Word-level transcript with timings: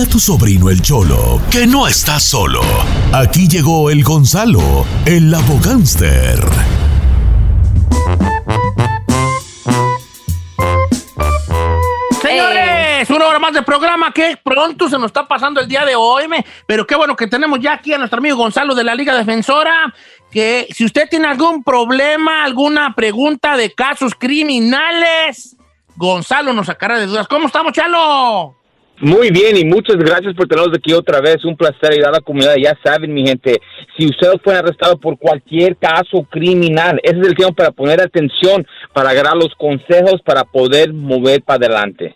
A 0.00 0.06
tu 0.06 0.18
sobrino 0.18 0.70
el 0.70 0.80
Cholo 0.80 1.42
que 1.50 1.66
no 1.66 1.86
está 1.86 2.18
solo. 2.18 2.62
Aquí 3.12 3.46
llegó 3.46 3.90
el 3.90 4.02
Gonzalo, 4.02 4.86
el 5.04 5.34
abogánster. 5.34 6.38
Señores, 12.22 13.10
una 13.10 13.26
hora 13.26 13.38
más 13.38 13.52
de 13.52 13.62
programa 13.62 14.10
que 14.10 14.38
pronto 14.42 14.88
se 14.88 14.96
nos 14.96 15.08
está 15.08 15.28
pasando 15.28 15.60
el 15.60 15.68
día 15.68 15.84
de 15.84 15.96
hoy, 15.96 16.24
pero 16.66 16.86
qué 16.86 16.94
bueno 16.94 17.14
que 17.14 17.26
tenemos 17.26 17.60
ya 17.60 17.74
aquí 17.74 17.92
a 17.92 17.98
nuestro 17.98 18.20
amigo 18.20 18.38
Gonzalo 18.38 18.74
de 18.74 18.84
la 18.84 18.94
Liga 18.94 19.14
Defensora, 19.14 19.92
que 20.30 20.66
si 20.70 20.86
usted 20.86 21.10
tiene 21.10 21.28
algún 21.28 21.62
problema, 21.62 22.44
alguna 22.44 22.94
pregunta 22.94 23.54
de 23.54 23.74
casos 23.74 24.14
criminales, 24.14 25.58
Gonzalo 25.96 26.54
nos 26.54 26.68
sacará 26.68 26.98
de 26.98 27.04
dudas. 27.04 27.28
¿Cómo 27.28 27.48
estamos, 27.48 27.74
Chalo? 27.74 28.59
Muy 29.00 29.30
bien 29.30 29.56
y 29.56 29.64
muchas 29.64 29.96
gracias 29.96 30.34
por 30.34 30.46
tenernos 30.46 30.76
aquí 30.76 30.92
otra 30.92 31.20
vez. 31.20 31.42
Un 31.46 31.56
placer 31.56 31.92
ayudar 31.92 32.10
a 32.10 32.18
la 32.18 32.20
comunidad. 32.20 32.54
Ya 32.56 32.76
saben, 32.84 33.14
mi 33.14 33.26
gente, 33.26 33.58
si 33.96 34.06
ustedes 34.06 34.36
fueron 34.44 34.62
arrestados 34.62 35.00
por 35.00 35.18
cualquier 35.18 35.74
caso 35.76 36.22
criminal, 36.28 37.00
ese 37.02 37.18
es 37.18 37.26
el 37.26 37.34
tiempo 37.34 37.54
para 37.54 37.70
poner 37.70 38.00
atención, 38.00 38.66
para 38.92 39.10
agarrar 39.10 39.36
los 39.36 39.54
consejos, 39.54 40.20
para 40.22 40.44
poder 40.44 40.92
mover 40.92 41.42
para 41.42 41.66
adelante. 41.66 42.14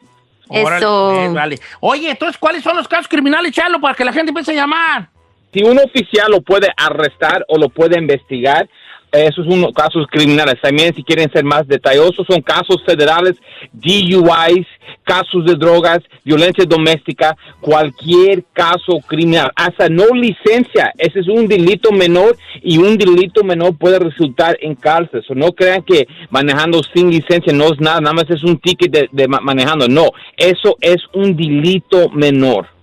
Eso. 0.51 1.12
pues, 1.15 1.33
vale. 1.33 1.59
Oye, 1.80 2.11
entonces, 2.11 2.37
¿cuáles 2.37 2.62
son 2.62 2.77
los 2.77 2.87
casos 2.87 3.09
criminales, 3.09 3.53
Chalo, 3.53 3.80
para 3.80 3.95
que 3.95 4.05
la 4.05 4.12
gente 4.12 4.30
empiece 4.30 4.53
a 4.53 4.55
llamar? 4.55 5.09
Si 5.55 5.62
un 5.62 5.78
oficial 5.78 6.30
lo 6.30 6.42
puede 6.42 6.69
arrestar 6.77 7.47
o 7.48 7.56
lo 7.56 7.70
puede 7.70 7.98
investigar, 7.98 8.69
esos 9.18 9.46
son 9.46 9.73
casos 9.73 10.06
criminales. 10.10 10.56
También, 10.62 10.95
si 10.95 11.02
quieren 11.02 11.30
ser 11.32 11.45
más 11.45 11.66
detallosos, 11.66 12.27
son 12.28 12.41
casos 12.42 12.82
federales, 12.84 13.36
DUIs, 13.72 14.66
casos 15.05 15.45
de 15.45 15.55
drogas, 15.55 15.98
violencia 16.24 16.64
doméstica, 16.66 17.36
cualquier 17.60 18.45
caso 18.52 18.98
criminal, 19.06 19.50
hasta 19.55 19.88
no 19.88 20.05
licencia. 20.14 20.92
Ese 20.98 21.20
es 21.20 21.28
un 21.28 21.47
delito 21.47 21.92
menor 21.92 22.36
y 22.62 22.78
un 22.78 22.97
delito 22.97 23.44
menor 23.44 23.77
puede 23.77 23.98
resultar 23.98 24.56
en 24.61 24.74
cárcel. 24.74 25.22
No 25.34 25.52
crean 25.52 25.83
que 25.83 26.06
manejando 26.30 26.80
sin 26.94 27.11
licencia 27.11 27.52
no 27.52 27.72
es 27.72 27.80
nada, 27.80 28.00
nada 28.00 28.14
más 28.14 28.30
es 28.30 28.42
un 28.44 28.58
ticket 28.58 28.91
de, 28.91 29.08
de 29.12 29.28
ma- 29.28 29.41
manejando. 29.41 29.89
No, 29.89 30.11
eso 30.36 30.77
es 30.80 30.98
un 31.12 31.36
delito 31.36 32.08
menor. 32.11 32.73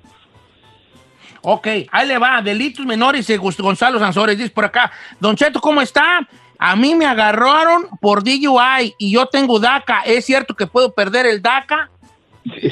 Ok, 1.43 1.67
ahí 1.91 2.07
le 2.07 2.17
va, 2.17 2.41
delitos 2.41 2.85
menores, 2.85 3.27
Gus- 3.39 3.57
Gonzalo 3.57 3.97
Sansores, 3.99 4.37
dice 4.37 4.51
por 4.51 4.65
acá. 4.65 4.91
Don 5.19 5.35
Cheto, 5.35 5.59
¿cómo 5.59 5.81
está? 5.81 6.27
A 6.59 6.75
mí 6.75 6.93
me 6.93 7.05
agarraron 7.07 7.87
por 7.99 8.23
DUI 8.23 8.93
y 8.99 9.11
yo 9.11 9.25
tengo 9.25 9.59
DACA. 9.59 10.01
¿Es 10.05 10.25
cierto 10.25 10.53
que 10.55 10.67
puedo 10.67 10.93
perder 10.93 11.25
el 11.25 11.41
DACA? 11.41 11.89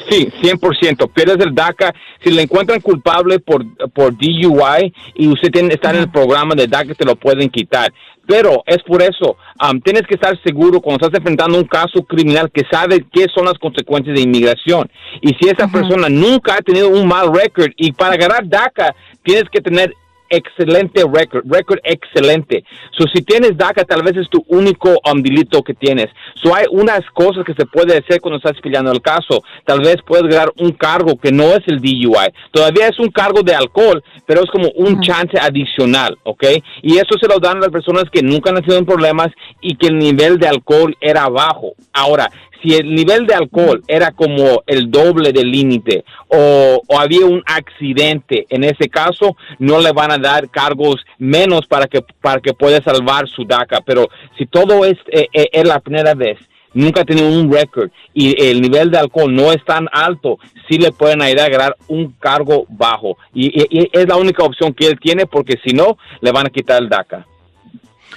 Sí, 0.08 0.28
100%. 0.42 1.12
Pierdes 1.12 1.38
el 1.44 1.54
DACA. 1.54 1.92
Si 2.22 2.30
le 2.30 2.42
encuentran 2.42 2.80
culpable 2.80 3.40
por, 3.40 3.64
por 3.92 4.16
DUI 4.16 4.92
y 5.14 5.28
usted 5.28 5.50
tiene, 5.50 5.74
está 5.74 5.90
en 5.90 5.96
el 5.96 6.10
programa 6.10 6.54
de 6.54 6.66
DACA, 6.68 6.94
te 6.94 7.04
lo 7.04 7.16
pueden 7.16 7.48
quitar. 7.50 7.92
Pero 8.30 8.62
es 8.64 8.78
por 8.84 9.02
eso, 9.02 9.36
um, 9.60 9.80
tienes 9.80 10.02
que 10.06 10.14
estar 10.14 10.40
seguro 10.44 10.80
cuando 10.80 11.04
estás 11.04 11.18
enfrentando 11.18 11.58
un 11.58 11.64
caso 11.64 12.00
criminal 12.04 12.48
que 12.52 12.62
sabe 12.70 13.04
qué 13.12 13.26
son 13.34 13.46
las 13.46 13.58
consecuencias 13.58 14.14
de 14.14 14.22
inmigración. 14.22 14.88
Y 15.20 15.30
si 15.30 15.48
esa 15.48 15.66
persona 15.66 16.08
nunca 16.08 16.54
ha 16.54 16.58
tenido 16.58 16.90
un 16.90 17.08
mal 17.08 17.34
récord 17.34 17.72
y 17.76 17.90
para 17.90 18.16
ganar 18.16 18.48
DACA 18.48 18.94
tienes 19.24 19.50
que 19.50 19.60
tener 19.60 19.92
excelente 20.30 21.02
récord, 21.12 21.42
récord 21.46 21.80
excelente. 21.84 22.64
So, 22.92 23.04
si 23.12 23.22
tienes 23.22 23.56
DACA, 23.56 23.84
tal 23.84 24.02
vez 24.02 24.16
es 24.16 24.28
tu 24.30 24.42
único 24.48 24.98
um, 25.04 25.20
delito 25.20 25.62
que 25.62 25.74
tienes. 25.74 26.08
So, 26.42 26.54
hay 26.54 26.64
unas 26.70 27.02
cosas 27.12 27.44
que 27.44 27.54
se 27.54 27.66
puede 27.66 27.98
hacer 27.98 28.20
cuando 28.20 28.38
estás 28.38 28.60
peleando 28.62 28.92
el 28.92 29.02
caso. 29.02 29.42
Tal 29.66 29.80
vez 29.80 29.96
puedes 30.06 30.26
ganar 30.26 30.52
un 30.58 30.72
cargo 30.72 31.18
que 31.18 31.32
no 31.32 31.44
es 31.52 31.66
el 31.66 31.80
DUI. 31.80 32.32
Todavía 32.52 32.88
es 32.88 32.98
un 32.98 33.10
cargo 33.10 33.42
de 33.42 33.54
alcohol, 33.54 34.02
pero 34.26 34.42
es 34.42 34.50
como 34.50 34.70
un 34.76 35.00
chance 35.00 35.36
adicional, 35.38 36.16
¿ok? 36.22 36.44
Y 36.82 36.96
eso 36.96 37.18
se 37.20 37.28
lo 37.28 37.38
dan 37.38 37.58
a 37.58 37.60
las 37.60 37.70
personas 37.70 38.04
que 38.10 38.22
nunca 38.22 38.50
han 38.50 38.56
tenido 38.56 38.78
en 38.78 38.86
problemas 38.86 39.28
y 39.60 39.76
que 39.76 39.88
el 39.88 39.98
nivel 39.98 40.38
de 40.38 40.48
alcohol 40.48 40.96
era 41.00 41.28
bajo. 41.28 41.72
Ahora, 41.92 42.30
si 42.62 42.74
el 42.74 42.94
nivel 42.94 43.26
de 43.26 43.34
alcohol 43.34 43.82
era 43.88 44.10
como 44.12 44.62
el 44.66 44.90
doble 44.90 45.32
del 45.32 45.50
límite 45.50 46.04
o, 46.28 46.82
había 46.98 47.24
un 47.26 47.42
accidente, 47.46 48.46
en 48.50 48.64
ese 48.64 48.88
caso 48.88 49.36
no 49.58 49.80
le 49.80 49.92
van 49.92 50.10
a 50.12 50.18
dar 50.18 50.48
cargos 50.50 50.96
menos 51.18 51.66
para 51.66 51.86
que 51.86 52.02
para 52.20 52.40
que 52.40 52.52
pueda 52.52 52.82
salvar 52.82 53.28
su 53.28 53.44
DACA. 53.44 53.80
Pero 53.84 54.08
si 54.36 54.46
todo 54.46 54.84
es, 54.84 54.98
eh, 55.10 55.26
eh, 55.32 55.48
es 55.52 55.64
la 55.66 55.80
primera 55.80 56.14
vez, 56.14 56.38
nunca 56.74 57.00
ha 57.00 57.04
tenido 57.04 57.28
un 57.28 57.50
récord 57.52 57.90
y 58.14 58.40
el 58.44 58.60
nivel 58.60 58.90
de 58.90 58.98
alcohol 58.98 59.34
no 59.34 59.50
es 59.52 59.64
tan 59.64 59.88
alto, 59.92 60.38
sí 60.68 60.78
le 60.78 60.92
pueden 60.92 61.22
ayudar 61.22 61.46
a 61.46 61.56
ganar 61.56 61.76
un 61.88 62.12
cargo 62.20 62.66
bajo. 62.68 63.16
Y, 63.34 63.46
y- 63.60 63.80
y 63.80 63.90
es 63.92 64.06
la 64.06 64.16
única 64.16 64.44
opción 64.44 64.72
que 64.74 64.86
él 64.86 64.98
tiene 65.00 65.26
porque 65.26 65.58
si 65.64 65.72
no, 65.72 65.96
le 66.20 66.30
van 66.30 66.46
a 66.46 66.50
quitar 66.50 66.80
el 66.82 66.88
DACA. 66.88 67.26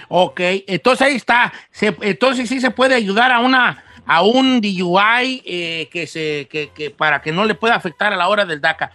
Ok, 0.10 0.40
entonces 0.68 1.08
ahí 1.08 1.16
está. 1.16 1.52
Se- 1.72 1.96
entonces 2.02 2.48
sí 2.50 2.60
se 2.60 2.72
puede 2.72 2.94
ayudar 2.96 3.32
a 3.32 3.40
una 3.40 3.84
a 4.06 4.22
un 4.24 4.60
DUI 4.62 5.42
eh, 5.46 5.90
que 5.92 6.08
se 6.08 6.48
que, 6.50 6.70
que 6.74 6.90
para 6.92 7.22
que 7.22 7.32
no 7.32 7.46
le 7.46 7.56
pueda 7.56 7.76
afectar 7.76 8.12
a 8.14 8.16
la 8.18 8.28
hora 8.28 8.46
del 8.46 8.60
DACA. 8.62 8.92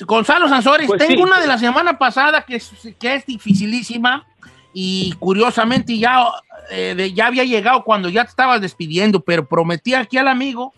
Gonzalo 0.00 0.48
Sansores, 0.48 0.86
Pues 0.86 0.98
tengo 0.98 1.22
sí. 1.24 1.28
una 1.30 1.40
de 1.40 1.46
la 1.48 1.58
semana 1.58 1.98
pasada 1.98 2.42
que 2.42 2.56
es, 2.56 2.70
que 3.00 3.14
es 3.14 3.26
dificilísima 3.26 4.26
y 4.72 5.12
curiosamente 5.18 5.98
ya, 5.98 6.24
eh, 6.70 6.94
de- 6.96 7.12
ya 7.12 7.26
había 7.26 7.42
llegado 7.44 7.82
cuando 7.82 8.08
ya 8.08 8.22
te 8.24 8.30
estabas 8.30 8.60
despidiendo, 8.60 9.20
pero 9.20 9.48
prometí 9.48 9.94
aquí 9.94 10.16
al 10.18 10.28
amigo 10.28 10.72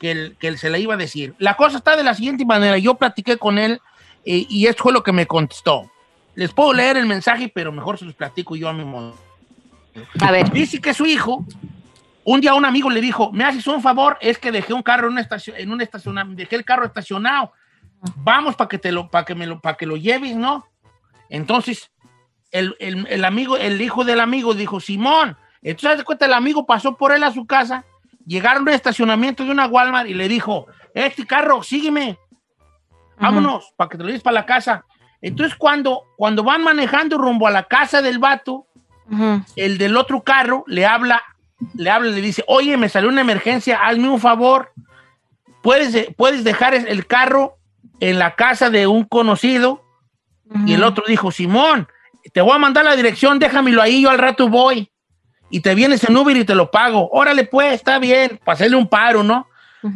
que, 0.00 0.32
que 0.40 0.48
él 0.48 0.58
se 0.58 0.70
le 0.70 0.80
iba 0.80 0.94
a 0.94 0.96
decir. 0.96 1.34
La 1.38 1.54
cosa 1.56 1.76
está 1.78 1.96
de 1.96 2.02
la 2.02 2.14
siguiente 2.14 2.44
manera, 2.44 2.76
yo 2.78 2.94
platiqué 2.94 3.36
con 3.36 3.58
él 3.58 3.80
eh, 4.24 4.44
y 4.48 4.66
esto 4.66 4.82
fue 4.84 4.92
lo 4.92 5.04
que 5.04 5.12
me 5.12 5.26
contestó. 5.26 5.88
Les 6.34 6.52
puedo 6.52 6.72
leer 6.72 6.96
el 6.96 7.06
mensaje, 7.06 7.48
pero 7.54 7.70
mejor 7.70 7.96
se 7.96 8.04
los 8.06 8.14
platico 8.14 8.56
yo 8.56 8.68
a 8.68 8.72
mi 8.72 8.84
modo. 8.84 9.14
A 10.20 10.32
ver. 10.32 10.50
Dice 10.50 10.80
que 10.80 10.92
su 10.94 11.06
hijo, 11.06 11.44
un 12.24 12.40
día 12.40 12.54
un 12.54 12.64
amigo 12.64 12.90
le 12.90 13.00
dijo, 13.00 13.30
me 13.32 13.44
haces 13.44 13.66
un 13.66 13.82
favor, 13.82 14.16
es 14.20 14.38
que 14.38 14.50
dejé 14.52 14.72
un 14.72 14.82
carro 14.82 15.06
en 15.06 15.12
una 15.12 15.20
estación, 15.20 15.56
en 15.58 15.70
un 15.70 15.80
estacionamiento, 15.80 16.40
dejé 16.40 16.56
el 16.56 16.64
carro 16.64 16.84
estacionado. 16.86 17.52
Vamos 18.16 18.56
para 18.56 18.68
que 18.68 18.78
te 18.78 18.92
lo, 18.92 19.08
para 19.10 19.24
que 19.24 19.34
me 19.34 19.46
lo, 19.46 19.60
para 19.60 19.76
que 19.76 19.86
lo 19.86 19.96
lleves, 19.96 20.34
¿no? 20.36 20.66
Entonces, 21.30 21.90
el, 22.50 22.76
el- 22.78 23.06
el 23.08 23.24
amigo, 23.24 23.56
el 23.56 23.80
hijo 23.80 24.04
del 24.04 24.20
amigo 24.20 24.54
dijo, 24.54 24.80
Simón, 24.80 25.36
entonces 25.62 25.98
de 25.98 26.04
cuenta, 26.04 26.26
el 26.26 26.34
amigo 26.34 26.66
pasó 26.66 26.96
por 26.96 27.12
él 27.12 27.22
a 27.24 27.32
su 27.32 27.46
casa, 27.46 27.84
llegaron 28.26 28.60
a 28.60 28.70
un 28.70 28.74
estacionamiento 28.74 29.44
de 29.44 29.50
una 29.50 29.66
Walmart 29.66 30.08
y 30.08 30.14
le 30.14 30.28
dijo, 30.28 30.66
este 30.94 31.26
carro, 31.26 31.62
sígueme, 31.62 32.18
vámonos, 33.18 33.72
para 33.76 33.88
que 33.88 33.96
te 33.96 34.02
lo 34.02 34.08
lleves 34.08 34.22
para 34.22 34.34
la 34.34 34.46
casa. 34.46 34.84
Entonces, 35.20 35.56
cuando, 35.56 36.02
cuando 36.16 36.42
van 36.44 36.62
manejando 36.62 37.16
rumbo 37.18 37.46
a 37.46 37.50
la 37.50 37.64
casa 37.64 38.02
del 38.02 38.18
vato, 38.18 38.66
el 39.56 39.76
del 39.78 39.96
otro 39.96 40.22
carro 40.22 40.64
le 40.66 40.86
habla, 40.86 41.22
le 41.74 41.90
habla 41.90 42.10
y 42.10 42.14
le 42.14 42.20
dice, 42.20 42.44
oye, 42.46 42.76
me 42.76 42.88
salió 42.88 43.08
una 43.08 43.20
emergencia, 43.22 43.78
hazme 43.84 44.08
un 44.08 44.20
favor, 44.20 44.72
puedes, 45.62 45.92
de- 45.92 46.14
puedes 46.16 46.44
dejar 46.44 46.74
el 46.74 47.06
carro 47.06 47.56
en 48.00 48.18
la 48.18 48.34
casa 48.34 48.70
de 48.70 48.86
un 48.86 49.04
conocido. 49.04 49.82
Y 50.66 50.74
el 50.74 50.84
otro 50.84 51.04
dijo, 51.08 51.30
Simón, 51.32 51.88
te 52.32 52.40
voy 52.40 52.52
a 52.54 52.58
mandar 52.58 52.84
la 52.84 52.96
dirección, 52.96 53.38
déjamelo 53.38 53.80
ahí, 53.82 54.02
yo 54.02 54.10
al 54.10 54.18
rato 54.18 54.48
voy. 54.48 54.90
Y 55.50 55.60
te 55.60 55.74
vienes 55.74 56.04
en 56.04 56.16
Uber 56.16 56.36
y 56.36 56.44
te 56.44 56.54
lo 56.54 56.70
pago. 56.70 57.08
Órale, 57.12 57.44
pues, 57.44 57.72
está 57.74 57.98
bien, 57.98 58.38
para 58.44 58.54
hacerle 58.54 58.76
un 58.76 58.88
paro, 58.88 59.22
¿no? 59.22 59.46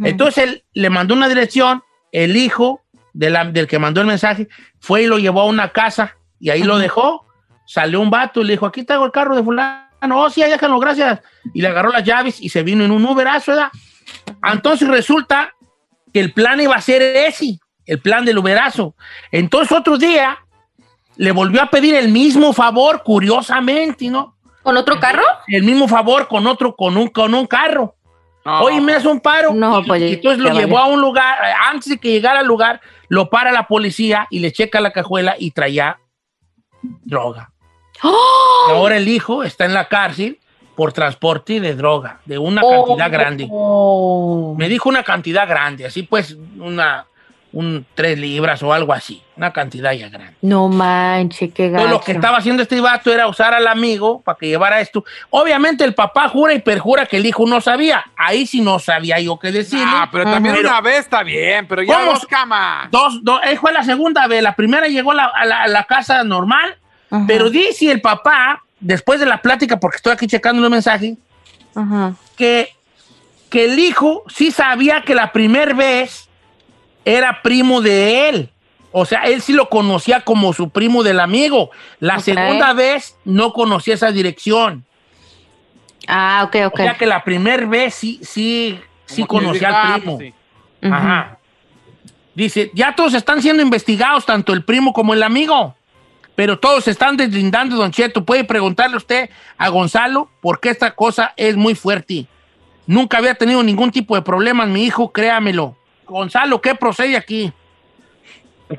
Entonces 0.05 0.45
él 0.45 0.65
le 0.75 0.91
mandó 0.91 1.15
una 1.15 1.29
dirección, 1.29 1.83
el 2.13 2.37
hijo 2.37 2.83
de 3.13 3.31
la- 3.31 3.45
del 3.45 3.67
que 3.67 3.79
mandó 3.79 4.01
el 4.01 4.07
mensaje 4.07 4.49
fue 4.81 5.03
y 5.03 5.07
lo 5.07 5.19
llevó 5.19 5.41
a 5.43 5.47
una 5.47 5.71
casa 5.71 6.17
y 6.39 6.51
ahí 6.51 6.63
lo 6.63 6.79
dejó. 6.79 7.27
Salió 7.67 8.01
un 8.01 8.11
vato 8.11 8.41
y 8.41 8.45
le 8.45 8.53
dijo, 8.55 8.67
aquí 8.67 8.85
traigo 8.85 9.05
el 9.07 9.13
carro 9.13 9.35
de 9.37 9.43
fulano. 9.43 9.88
Oh, 10.01 10.31
sí, 10.31 10.43
ahí 10.43 10.51
déjalo, 10.51 10.79
gracias. 10.79 11.21
Y 11.55 11.61
le 11.63 11.69
agarró 11.69 11.91
las 11.91 12.05
llaves 12.05 12.41
y 12.41 12.49
se 12.49 12.63
vino 12.63 12.85
en 12.85 12.91
un 12.91 13.05
Uberazo, 13.05 13.53
¿verdad? 13.53 13.71
Entonces 14.53 14.87
resulta 14.89 15.55
que 16.13 16.21
el 16.21 16.33
plan 16.33 16.61
iba 16.61 16.75
a 16.77 16.81
ser 16.81 17.03
ese, 17.03 17.59
el 17.87 18.01
plan 18.01 18.25
del 18.25 18.39
Uberazo. 18.39 18.95
Entonces 19.33 19.77
otro 19.77 19.99
día 19.99 20.39
le 21.17 21.33
volvió 21.33 21.63
a 21.63 21.67
pedir 21.71 21.95
el 21.95 22.09
mismo 22.11 22.53
favor, 22.53 23.03
curiosamente, 23.03 24.09
¿no? 24.09 24.37
¿Con 24.63 24.77
otro 24.77 25.01
carro? 25.01 25.23
El 25.49 25.63
mismo 25.65 25.89
favor 25.89 26.29
con 26.29 26.47
otro, 26.47 26.77
con 26.77 26.97
un, 26.97 27.09
con 27.09 27.35
un 27.35 27.47
carro. 27.47 27.95
Oye, 28.45 28.81
me 28.81 28.95
hace 28.95 29.09
un 29.09 29.21
paro. 29.21 29.53
No, 29.53 29.81
Y- 29.81 29.87
pues, 29.87 30.01
y 30.03 30.15
entonces 30.15 30.39
lo 30.41 30.49
ya 30.53 30.61
llevó 30.61 30.79
a 30.79 30.87
un 30.87 31.01
lugar, 31.01 31.37
antes 31.69 31.89
de 31.91 31.99
que 31.99 32.13
llegara 32.13 32.41
al 32.41 32.47
lugar, 32.47 32.81
lo 33.09 33.29
para 33.29 33.53
la 33.53 33.67
policía 33.67 34.27
y 34.31 34.39
le 34.39 34.53
checa 34.53 34.81
la 34.81 34.93
cajuela 34.93 35.35
y 35.39 35.51
traía 35.51 35.99
droga. 36.83 37.53
¡Oh! 38.03 38.67
Y 38.69 38.73
ahora 38.73 38.97
el 38.97 39.09
hijo 39.09 39.43
está 39.45 39.65
en 39.65 39.75
la 39.75 39.87
cárcel 39.89 40.39
por 40.77 40.93
transporte 40.93 41.59
de 41.61 41.75
droga, 41.75 42.21
de 42.25 42.39
una 42.39 42.63
cantidad 42.63 43.11
grande. 43.11 43.49
Oh. 43.51 44.55
Me 44.57 44.69
dijo 44.69 44.89
una 44.89 45.03
cantidad 45.03 45.49
grande, 45.49 45.85
así 45.87 46.05
pues, 46.05 46.37
una, 46.61 47.07
un 47.53 47.85
3 47.97 48.17
libras 48.17 48.63
o 48.63 48.73
algo 48.73 48.93
así, 48.93 49.21
una 49.37 49.53
cantidad 49.53 49.91
ya 49.93 50.09
grande. 50.09 50.35
No 50.43 50.69
manche, 50.69 51.51
qué 51.51 51.71
gacho. 51.71 51.83
Entonces, 51.85 51.91
lo 51.91 52.01
que 52.05 52.13
estaba 52.13 52.37
haciendo 52.39 52.63
este 52.63 52.81
vato 52.81 53.13
era 53.13 53.27
usar 53.27 53.55
al 53.55 53.67
amigo 53.67 54.21
para 54.21 54.39
que 54.39 54.47
llevara 54.47 54.81
esto. 54.81 55.05
Obviamente 55.31 55.83
el 55.83 55.95
papá 55.95 56.29
jura 56.29 56.55
y 56.55 56.61
perjura 56.61 57.07
que 57.07 57.17
el 57.17 57.27
hijo 57.27 57.45
no 57.45 57.61
sabía. 57.61 58.05
Ahí 58.17 58.47
sí 58.47 58.61
no 58.61 58.79
sabía 58.79 59.19
yo 59.19 59.37
qué 59.37 59.51
decirle. 59.51 59.85
Ah, 59.89 60.09
pero 60.13 60.25
también 60.31 60.55
Pero- 60.55 60.69
una 60.69 60.81
vez 60.81 61.01
está 61.01 61.25
bien, 61.25 61.67
pero 61.67 61.83
ya 61.83 61.93
¿Cómo? 61.99 62.13
dos 62.13 62.25
camas. 62.27 62.89
Dos, 62.93 63.19
dos, 63.25 63.41
eh, 63.45 63.57
fue 63.57 63.73
la 63.73 63.83
segunda 63.83 64.29
vez. 64.29 64.45
La 64.45 64.55
primera 64.55 64.87
llegó 64.87 65.11
a 65.11 65.15
la, 65.15 65.25
a 65.25 65.45
la- 65.45 65.63
a 65.63 65.67
la 65.67 65.83
casa 65.85 66.23
normal, 66.23 66.77
Ajá, 67.11 67.25
pero 67.27 67.51
dice 67.51 67.91
el 67.91 68.01
papá, 68.01 68.63
después 68.81 69.21
de 69.21 69.27
la 69.27 69.41
plática, 69.43 69.79
porque 69.81 69.97
estoy 69.97 70.13
aquí 70.13 70.27
checando 70.27 70.61
los 70.61 70.71
mensajes, 70.71 71.17
ajá. 71.75 72.15
que, 72.37 72.69
que 73.51 73.65
el 73.65 73.79
hijo 73.79 74.25
sí 74.29 74.51
sabía 74.51 75.03
que 75.03 75.15
la 75.15 75.33
primera 75.33 75.75
vez 75.75 76.29
era 77.05 77.43
primo 77.43 77.81
de 77.81 78.29
él. 78.29 78.51
O 78.91 79.05
sea, 79.05 79.21
él 79.23 79.43
sí 79.43 79.53
lo 79.53 79.69
conocía 79.69 80.23
como 80.23 80.53
su 80.53 80.71
primo 80.71 81.03
del 81.03 81.21
amigo. 81.21 81.71
La 82.01 82.21
segunda 82.21 82.73
vez 82.73 83.17
no 83.25 83.53
conocía 83.53 83.95
esa 83.95 84.11
dirección. 84.13 84.85
Ah, 86.07 86.45
ok, 86.47 86.57
ok. 86.67 86.75
O 86.75 86.83
sea 86.83 86.95
que 86.97 87.07
la 87.07 87.23
primera 87.23 87.67
vez 87.67 87.95
sí, 87.95 88.19
sí, 88.23 88.79
sí 89.05 89.25
conocía 89.25 89.69
al 89.69 90.01
primo. 90.01 90.19
sí. 90.19 90.35
Ajá. 90.83 91.39
Dice, 92.35 92.71
ya 92.73 92.95
todos 92.95 93.15
están 93.15 93.43
siendo 93.43 93.63
investigados, 93.63 94.25
tanto 94.25 94.53
el 94.53 94.65
primo 94.65 94.93
como 94.93 95.13
el 95.13 95.23
amigo. 95.23 95.75
Pero 96.39 96.57
todos 96.57 96.85
se 96.85 96.93
están 96.93 97.17
deslindando, 97.17 97.75
Don 97.75 97.91
Cheto. 97.91 98.25
Puede 98.25 98.45
preguntarle 98.45 98.97
usted 98.97 99.29
a 99.57 99.71
Gonzalo 99.71 100.31
por 100.41 100.61
qué 100.61 100.69
esta 100.69 100.93
cosa 100.93 101.35
es 101.37 101.57
muy 101.57 101.75
fuerte. 101.75 102.27
Nunca 102.87 103.19
había 103.19 103.35
tenido 103.35 103.61
ningún 103.65 103.91
tipo 103.91 104.15
de 104.15 104.23
problemas, 104.23 104.69
mi 104.69 104.85
hijo, 104.85 105.11
créamelo. 105.11 105.75
Gonzalo, 106.07 106.61
¿qué 106.61 106.77
procede 106.77 107.17
aquí? 107.17 107.53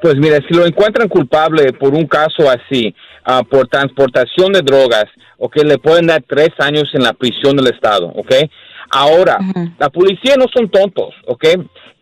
Pues 0.02 0.16
mira, 0.16 0.38
si 0.48 0.54
lo 0.54 0.66
encuentran 0.66 1.10
culpable 1.10 1.74
por 1.74 1.94
un 1.94 2.08
caso 2.08 2.50
así, 2.50 2.96
ah, 3.26 3.44
por 3.44 3.68
transportación 3.68 4.54
de 4.54 4.62
drogas, 4.62 5.08
ok, 5.38 5.58
le 5.66 5.78
pueden 5.80 6.08
dar 6.08 6.24
tres 6.26 6.52
años 6.60 6.90
en 6.94 7.04
la 7.04 7.12
prisión 7.12 7.58
del 7.58 7.68
Estado, 7.68 8.08
ok. 8.16 8.36
Ahora, 8.90 9.38
la 9.78 9.90
policía 9.90 10.36
no 10.38 10.46
son 10.56 10.70
tontos, 10.70 11.14
ok. 11.28 11.46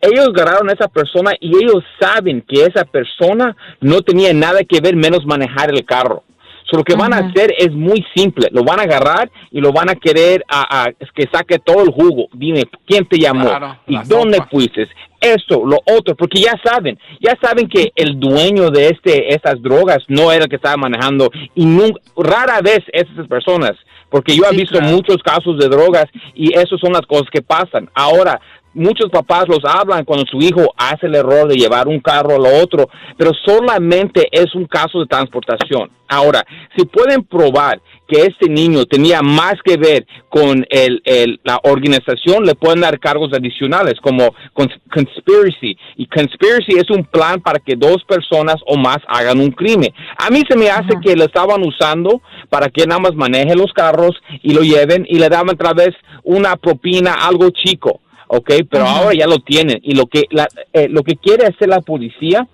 Ellos 0.00 0.28
agarraron 0.28 0.68
a 0.70 0.72
esa 0.72 0.88
persona 0.88 1.32
y 1.40 1.48
ellos 1.56 1.82
saben 2.00 2.42
que 2.46 2.62
esa 2.64 2.84
persona 2.84 3.56
no 3.80 4.00
tenía 4.02 4.32
nada 4.32 4.60
que 4.64 4.80
ver 4.80 4.94
menos 4.96 5.26
manejar 5.26 5.70
el 5.70 5.84
carro. 5.84 6.22
So, 6.70 6.76
lo 6.76 6.84
que 6.84 6.94
van 6.96 7.14
a 7.14 7.18
hacer 7.18 7.54
es 7.56 7.72
muy 7.72 8.04
simple. 8.14 8.48
Lo 8.52 8.62
van 8.62 8.78
a 8.78 8.82
agarrar 8.82 9.30
y 9.50 9.58
lo 9.58 9.72
van 9.72 9.88
a 9.88 9.94
querer 9.94 10.44
a, 10.48 10.82
a- 10.84 10.92
que 10.92 11.26
saque 11.32 11.58
todo 11.58 11.82
el 11.82 11.88
jugo. 11.90 12.28
Dime, 12.34 12.64
¿quién 12.86 13.06
te 13.06 13.18
llamó? 13.18 13.46
Claro, 13.46 13.78
¿Y 13.86 13.96
dónde 14.06 14.36
sopa. 14.36 14.48
fuiste? 14.50 14.86
Esto, 15.18 15.64
lo 15.64 15.78
otro, 15.96 16.14
porque 16.14 16.40
ya 16.42 16.52
saben, 16.62 16.98
ya 17.20 17.36
saben 17.42 17.68
que 17.68 17.90
el 17.96 18.20
dueño 18.20 18.70
de 18.70 18.88
este, 18.88 19.34
estas 19.34 19.60
drogas 19.62 19.98
no 20.08 20.30
era 20.30 20.44
el 20.44 20.50
que 20.50 20.56
estaba 20.56 20.76
manejando 20.76 21.30
y 21.56 21.64
nunca, 21.64 22.00
rara 22.16 22.60
vez 22.60 22.80
esas 22.92 23.26
personas, 23.26 23.72
porque 24.10 24.36
yo 24.36 24.44
he 24.48 24.54
visto 24.54 24.78
claro. 24.78 24.94
muchos 24.94 25.16
casos 25.24 25.58
de 25.58 25.68
drogas 25.68 26.04
y 26.34 26.52
esas 26.54 26.78
son 26.80 26.92
las 26.92 27.02
cosas 27.06 27.26
que 27.32 27.42
pasan. 27.42 27.90
Ahora, 27.94 28.40
muchos 28.78 29.10
papás 29.10 29.44
los 29.48 29.60
hablan 29.64 30.04
cuando 30.04 30.24
su 30.26 30.38
hijo 30.38 30.72
hace 30.76 31.06
el 31.06 31.14
error 31.14 31.48
de 31.48 31.56
llevar 31.56 31.88
un 31.88 32.00
carro 32.00 32.36
a 32.36 32.38
lo 32.38 32.62
otro, 32.62 32.88
pero 33.16 33.32
solamente 33.44 34.28
es 34.32 34.54
un 34.54 34.66
caso 34.66 35.00
de 35.00 35.06
transportación. 35.06 35.90
Ahora, 36.10 36.42
si 36.76 36.86
pueden 36.86 37.22
probar 37.24 37.80
que 38.08 38.22
este 38.22 38.48
niño 38.48 38.86
tenía 38.86 39.20
más 39.20 39.56
que 39.62 39.76
ver 39.76 40.06
con 40.30 40.64
el, 40.70 41.02
el- 41.04 41.38
la 41.44 41.60
organización, 41.64 42.44
le 42.44 42.54
pueden 42.54 42.80
dar 42.80 42.98
cargos 42.98 43.30
adicionales 43.34 43.96
como 44.00 44.34
cons- 44.54 44.80
conspiracy. 44.90 45.76
Y 45.96 46.06
conspiracy 46.06 46.78
es 46.78 46.88
un 46.88 47.04
plan 47.04 47.42
para 47.42 47.58
que 47.58 47.76
dos 47.76 48.02
personas 48.04 48.56
o 48.66 48.78
más 48.78 48.96
hagan 49.08 49.38
un 49.40 49.50
crimen. 49.50 49.92
A 50.18 50.30
mí 50.30 50.42
se 50.48 50.56
me 50.56 50.70
hace 50.70 50.94
que 51.04 51.14
lo 51.14 51.24
estaban 51.24 51.62
usando 51.66 52.22
para 52.48 52.70
que 52.70 52.86
nada 52.86 53.00
más 53.00 53.14
maneje 53.14 53.54
los 53.54 53.72
carros 53.74 54.12
y 54.42 54.54
lo 54.54 54.62
lleven 54.62 55.04
y 55.06 55.18
le 55.18 55.28
daban 55.28 55.50
otra 55.50 55.74
vez 55.74 55.90
una 56.24 56.56
propina, 56.56 57.12
algo 57.12 57.50
chico. 57.50 58.00
¿Ok? 58.28 58.50
Pero 58.70 58.86
ahora 58.86 59.14
ya 59.14 59.26
lo 59.26 59.38
tienen. 59.38 59.80
Y 59.82 59.94
lo 59.94 60.06
que, 60.06 60.24
la- 60.30 60.48
eh, 60.72 60.88
lo 60.88 61.02
que 61.02 61.16
quiere 61.16 61.46
hacer 61.46 61.68
la 61.68 61.80
policía 61.80 62.46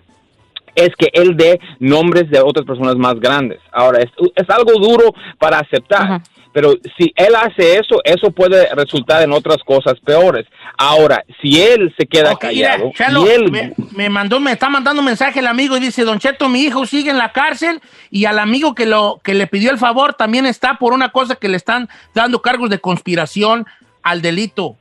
es 0.75 0.91
que 0.97 1.09
él 1.13 1.37
dé 1.37 1.61
nombres 1.79 2.29
de 2.31 2.41
otras 2.41 2.67
personas 2.67 2.97
más 2.97 3.21
grandes. 3.21 3.61
Ahora, 3.73 4.01
es, 4.03 4.11
es 4.35 4.51
algo 4.51 4.73
duro 4.81 5.15
para 5.39 5.59
aceptar. 5.59 6.03
Ajá. 6.03 6.23
Pero 6.53 6.73
si 6.97 7.13
él 7.17 7.35
hace 7.35 7.79
eso, 7.79 7.97
eso 8.05 8.31
puede 8.31 8.73
resultar 8.77 9.23
en 9.23 9.33
otras 9.33 9.57
cosas 9.65 9.95
peores. 10.05 10.47
Ahora, 10.79 11.25
si 11.43 11.61
él 11.61 11.93
se 11.99 12.07
queda 12.07 12.33
Ok, 12.35 12.45
mira, 12.45 12.71
callado 12.77 12.93
Chalo, 12.97 13.27
y 13.27 13.31
él 13.31 13.51
me, 13.51 13.73
me 13.97 14.09
mandó, 14.09 14.39
me 14.39 14.53
está 14.53 14.69
mandando 14.69 15.01
un 15.01 15.07
mensaje 15.07 15.41
el 15.41 15.49
amigo 15.49 15.77
y 15.77 15.81
dice, 15.81 16.05
Don 16.05 16.21
Cheto, 16.21 16.49
mi 16.49 16.61
hijo 16.61 16.87
sigue 16.87 17.11
en 17.11 17.19
la 17.19 17.33
cárcel 17.33 17.81
y 18.09 18.27
al 18.27 18.39
amigo 18.39 18.73
que 18.77 18.87
lo 18.87 19.21
que 19.25 19.35
le 19.35 19.49
pidió 19.49 19.73
el 19.73 19.79
favor 19.79 20.15
también 20.15 20.47
está 20.47 20.79
por 20.79 20.93
una 20.93 21.09
cosa 21.11 21.35
que 21.35 21.49
le 21.49 21.57
están 21.57 21.89
dando 22.15 22.41
cargos 22.41 22.71
de 22.71 22.79
conspiración 22.79 23.67
al 24.05 24.23
delito. 24.23 24.77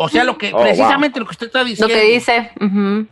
O 0.00 0.08
sea, 0.08 0.22
lo 0.24 0.38
que 0.38 0.52
Oh, 0.54 0.62
precisamente 0.62 1.18
lo 1.18 1.26
que 1.26 1.32
usted 1.32 1.46
está 1.48 1.60
Lo 1.60 1.64
diciendo. 1.64 1.92
que 1.94 2.02
dice. 2.02 2.50
ujú. 2.60 3.06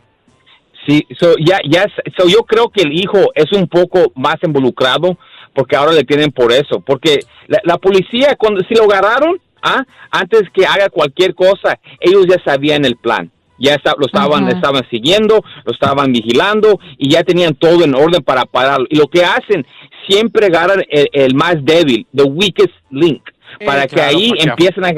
Sí, 0.86 1.04
so, 1.18 1.34
ya, 1.44 1.58
ya, 1.68 1.84
so 2.16 2.28
yo 2.28 2.44
creo 2.44 2.68
que 2.70 2.82
el 2.82 2.92
hijo 2.92 3.32
es 3.34 3.50
un 3.52 3.66
poco 3.66 4.12
más 4.14 4.36
involucrado 4.44 5.18
porque 5.52 5.74
ahora 5.74 5.92
le 5.92 6.04
tienen 6.04 6.30
por 6.30 6.52
eso. 6.52 6.80
Porque 6.80 7.18
la, 7.48 7.58
la 7.64 7.78
policía, 7.78 8.36
cuando 8.38 8.60
si 8.68 8.74
lo 8.76 8.84
agarraron, 8.84 9.40
¿ah? 9.62 9.82
antes 10.12 10.42
que 10.54 10.64
haga 10.64 10.88
cualquier 10.88 11.34
cosa, 11.34 11.78
ellos 11.98 12.26
ya 12.28 12.36
sabían 12.44 12.84
el 12.84 12.96
plan. 12.96 13.30
Ya 13.58 13.74
está- 13.74 13.94
lo 13.98 14.06
estaban, 14.06 14.46
estaban 14.48 14.86
siguiendo, 14.90 15.42
lo 15.64 15.72
estaban 15.72 16.12
vigilando 16.12 16.78
y 16.98 17.10
ya 17.10 17.24
tenían 17.24 17.54
todo 17.54 17.82
en 17.84 17.94
orden 17.94 18.22
para 18.22 18.44
pararlo. 18.44 18.86
Y 18.90 18.96
lo 18.96 19.08
que 19.08 19.24
hacen, 19.24 19.66
siempre 20.06 20.46
agarran 20.46 20.84
el, 20.88 21.08
el 21.12 21.34
más 21.34 21.56
débil, 21.64 22.06
the 22.14 22.22
weakest 22.24 22.74
link, 22.90 23.22
para 23.64 23.85
Eh, 23.85 23.88
que 23.88 23.94
claro, 23.97 24.17
ahí 24.17 24.29
porque- 24.31 24.49
empiecen 24.50 24.85
a 24.85 24.93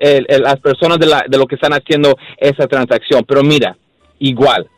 el- 0.00 0.26
el- 0.28 0.42
las 0.42 0.60
personas 0.60 0.98
de, 0.98 1.06
la- 1.06 1.24
de 1.28 1.38
lo 1.38 1.46
que 1.46 1.54
están 1.56 1.72
haciendo 1.72 2.16
esa 2.38 2.66
transacción. 2.66 3.24
Pero 3.26 3.42
mira, 3.42 3.76
igual, 4.18 4.68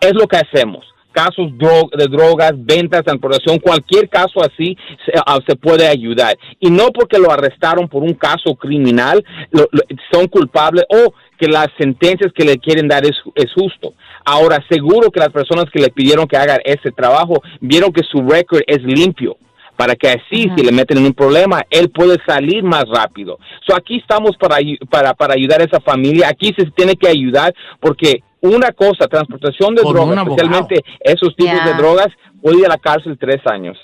es 0.00 0.12
lo 0.14 0.26
que 0.26 0.36
hacemos. 0.36 0.84
Casos 1.12 1.46
de 1.56 2.06
drogas, 2.08 2.52
ventas, 2.56 3.04
transportación, 3.04 3.60
cualquier 3.60 4.08
caso 4.08 4.42
así 4.42 4.76
se, 5.06 5.12
se 5.46 5.54
puede 5.54 5.86
ayudar. 5.86 6.36
Y 6.58 6.70
no 6.70 6.88
porque 6.88 7.18
lo 7.20 7.30
arrestaron 7.30 7.86
por 7.88 8.02
un 8.02 8.14
caso 8.14 8.56
criminal, 8.56 9.24
lo- 9.52 9.68
lo- 9.70 9.82
son 10.12 10.26
culpables 10.26 10.84
o 10.90 11.14
que 11.38 11.46
las 11.46 11.68
sentencias 11.78 12.32
que 12.32 12.44
le 12.44 12.58
quieren 12.58 12.88
dar 12.88 13.04
es, 13.04 13.16
es 13.36 13.52
justo. 13.52 13.94
Ahora, 14.24 14.64
seguro 14.68 15.10
que 15.10 15.20
las 15.20 15.30
personas 15.30 15.66
que 15.72 15.80
le 15.80 15.90
pidieron 15.90 16.26
que 16.26 16.36
hagan 16.36 16.58
ese 16.64 16.90
trabajo 16.90 17.40
vieron 17.60 17.92
que 17.92 18.02
su 18.02 18.18
récord 18.28 18.62
es 18.66 18.82
limpio 18.82 19.36
para 19.76 19.94
que 19.96 20.08
así, 20.08 20.48
si 20.56 20.62
le 20.62 20.72
meten 20.72 20.98
en 20.98 21.06
un 21.06 21.14
problema, 21.14 21.62
él 21.70 21.90
puede 21.90 22.18
salir 22.26 22.62
más 22.62 22.84
rápido. 22.88 23.38
So, 23.66 23.74
aquí 23.76 23.96
estamos 23.98 24.36
para, 24.36 24.58
para, 24.90 25.14
para 25.14 25.34
ayudar 25.34 25.60
a 25.60 25.64
esa 25.64 25.80
familia. 25.80 26.28
Aquí 26.28 26.54
se 26.56 26.66
tiene 26.70 26.94
que 26.94 27.08
ayudar 27.08 27.52
porque 27.80 28.22
una 28.40 28.70
cosa, 28.72 29.08
transportación 29.08 29.74
de 29.74 29.82
drogas, 29.94 30.16
especialmente 30.34 30.84
esos 31.00 31.34
tipos 31.34 31.52
de 31.64 31.70
drogas, 31.78 32.06
puede 32.42 32.58
ir 32.58 32.66
a 32.66 32.68
la 32.68 32.78
cárcel 32.78 33.16
tres 33.18 33.40
años. 33.46 33.76